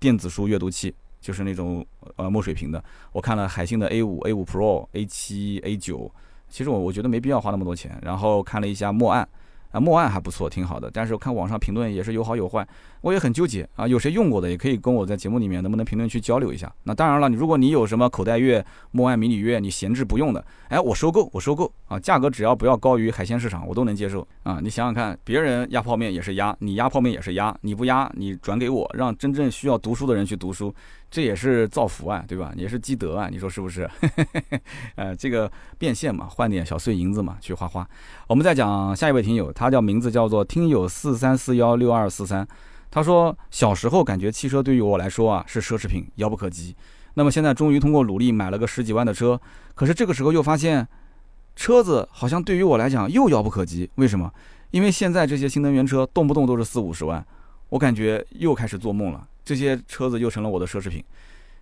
[0.00, 1.86] 电子书阅读器，就是那种
[2.16, 2.82] 呃墨水屏的。
[3.12, 6.12] 我看了海信的 A 五、A 五 Pro、A 七、A 九，
[6.48, 7.96] 其实我我觉得没必要花那么多钱。
[8.02, 9.26] 然后看了一下墨案。
[9.70, 10.90] 啊，莫案还不错，挺好的。
[10.92, 12.66] 但是看网上评论也是有好有坏，
[13.00, 13.86] 我也很纠结啊。
[13.86, 16.72] 有谁用过的也可以跟我在节目里面能不能评论区交流一下。
[16.84, 24.60] 那当然了，你如果你有什么口袋月、莫案迷你月，你闲置不用的，哎，我收购，我收购啊，价格只要不要高于海鲜市场，我都能接受啊。
[24.62, 30.74] 你想想看，别人压泡面也是压，你压泡面也是压，你不压，你转给我，让真正需要读书的人去读书。
[31.16, 32.52] 这也是造福啊，对吧？
[32.54, 33.88] 也是积德啊，你说是不是？
[34.96, 37.88] 呃，这个变现嘛，换点小碎银子嘛，去花花。
[38.26, 42.46] 我们再讲下一位听友，他叫名字叫做听友四三四幺六二四三。
[42.90, 46.76] 他说小时候感觉汽车对于我来说啊是奢侈品，遥不可及。
[47.14, 49.40] 那么现在终于通过努力买了个十几万的车，
[49.74, 50.86] 可是这个时候又发现
[51.54, 53.88] 车子好像对于我来讲又遥不可及。
[53.94, 54.30] 为什么？
[54.70, 57.26] 因为现在这些新能源车动不动都是四五十万，
[57.68, 59.26] 我感觉又开始做梦了。
[59.44, 61.02] 这些车子又成了我的奢侈品。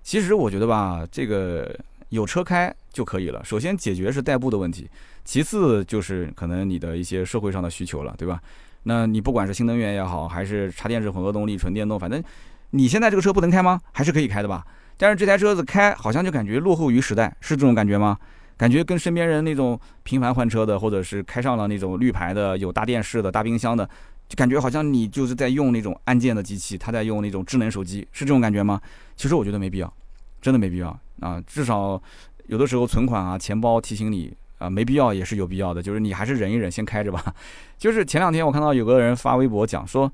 [0.02, 1.78] 其实我觉得吧，这个
[2.10, 3.42] 有车开就可以了。
[3.44, 4.88] 首先解决是代步的问题，
[5.24, 8.40] 其次就是可能你的一些社会上的需求了，对吧？
[8.84, 12.22] 那你不管是新能源也好，还是插电式混合动力、纯电动，反正
[12.70, 13.80] 你现在这个车不能开吗？
[13.92, 14.64] 还是可以开的吧？
[14.96, 18.18] 但是这台车子开好像就感觉落后于时代，是这种感觉吗？
[18.56, 23.88] 感觉跟身边人那种频繁换车的，或者是开上了那种绿牌的、有大电视的大冰箱的。
[24.28, 28.80] 就感觉好像你就是在用那种按键的机器，他在用那种智能手机，是这种感觉吗？
[29.16, 29.94] 其实我觉得没必要，
[30.40, 31.40] 真的没必要啊。
[31.46, 32.00] 至少
[32.46, 35.82] 有的时候存款啊、钱包提醒你啊，没必要也是有必要的。
[35.82, 37.22] 就是你还是忍一忍，先开着吧。
[37.76, 40.10] 就是前两天我看到有个人发微博讲说，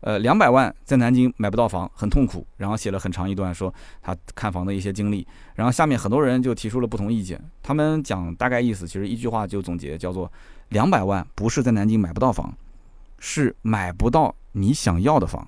[0.00, 2.46] 呃，两百万在南京买不到房，很痛苦。
[2.56, 5.26] 然后写了很长一段说他看房的一些经历。
[5.54, 7.38] 然后下面很多人就提出了不同意见。
[7.62, 10.32] 他们讲大概意思，其实一句话就总结叫做：
[10.70, 12.52] 两百万不是在南京买不到房。
[13.20, 15.46] 是买不到你想要的房，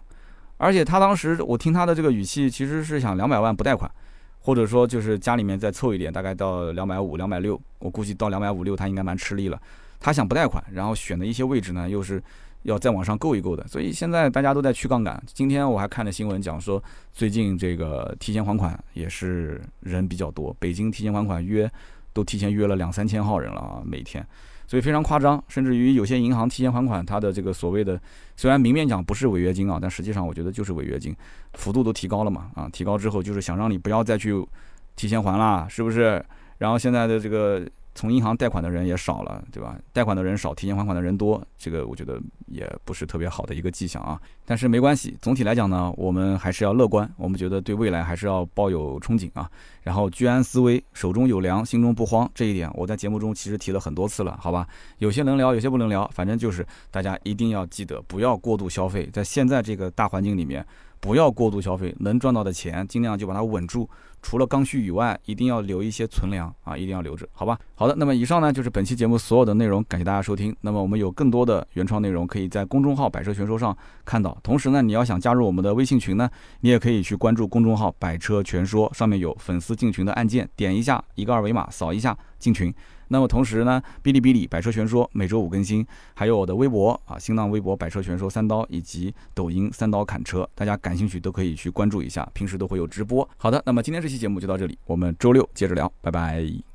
[0.59, 3.91] 而且他当时我听他的这个语气，其实是想两百万不贷款，
[4.39, 9.61] 或者说就是家里面再凑一点，大概到两百五、两百六，我估计到两百五六他应该蛮吃力了。
[9.99, 12.23] 他想不贷款，然后选的一些位置呢，又是
[12.63, 15.21] 要再往上够一够的，所以现在大家都在去杠杆。
[15.27, 21.71] 今天我还看了新闻讲说，最近这个提前还款也是人比较多，北京提前还款约
[22.13, 24.27] 都提前约了两三千号人了啊，每天。
[24.73, 28.01] 所以非常夸张，甚至于有些银行提前还款，它的这个所谓的，
[28.39, 31.15] 虽然明面讲不是违约金啊，但实际上我觉得就是违约金，
[31.53, 34.33] 幅度都提高了嘛，啊，提高之后就是想让你不要再去
[34.97, 36.25] 提前还啦，是不是？
[36.57, 39.79] 然后现在的这个从银行贷款的人也少了，对吧？
[39.93, 44.21] 贷款的人少，提前还款的人多，这个我觉得也不是特别好的一个迹象啊。
[44.45, 49.51] 但是没关系，总体来讲呢，我们还是要乐观，我们觉得对未来还是要抱有憧憬啊。
[49.83, 54.67] 然后居安思危，手中有粮，心中不慌，这一点我在节目中其实提了很多次了，好吧？
[54.99, 60.65] 有些能聊，有些不能聊，反正就是大家一定要记得，不要过度消费，在现在这个大环境里面。
[61.01, 63.91] 不要过度消费，能赚到的钱尽量就把它稳住。
[64.23, 67.59] 除了刚需以外，一定要留一些存粮啊，一定要留着，好吧？
[67.75, 70.55] 好的，那么以上呢就是本期节目所有的内容，感谢大家收听。
[70.61, 74.39] 那么我们有更多的原创内容可以在公众号“百车全说”上看到。
[74.43, 82.73] 同时呢，你要想加入我们的微信群呢，你也可以去关注公众号“百车全说”，上面有粉丝进群的按键，点一下一个二维码，扫一下进群。
[83.13, 93.29] 那么同时呢，哔哩哔哩百车全说每周五更新，还有我的微博啊，新浪微博百车全说三刀，以及抖音三刀砍车，大家感兴趣都可以去关注一下，平时都会有直播。
[93.37, 96.72] 好的，那么今天这期节目就到这里，我们周六接着聊，拜拜。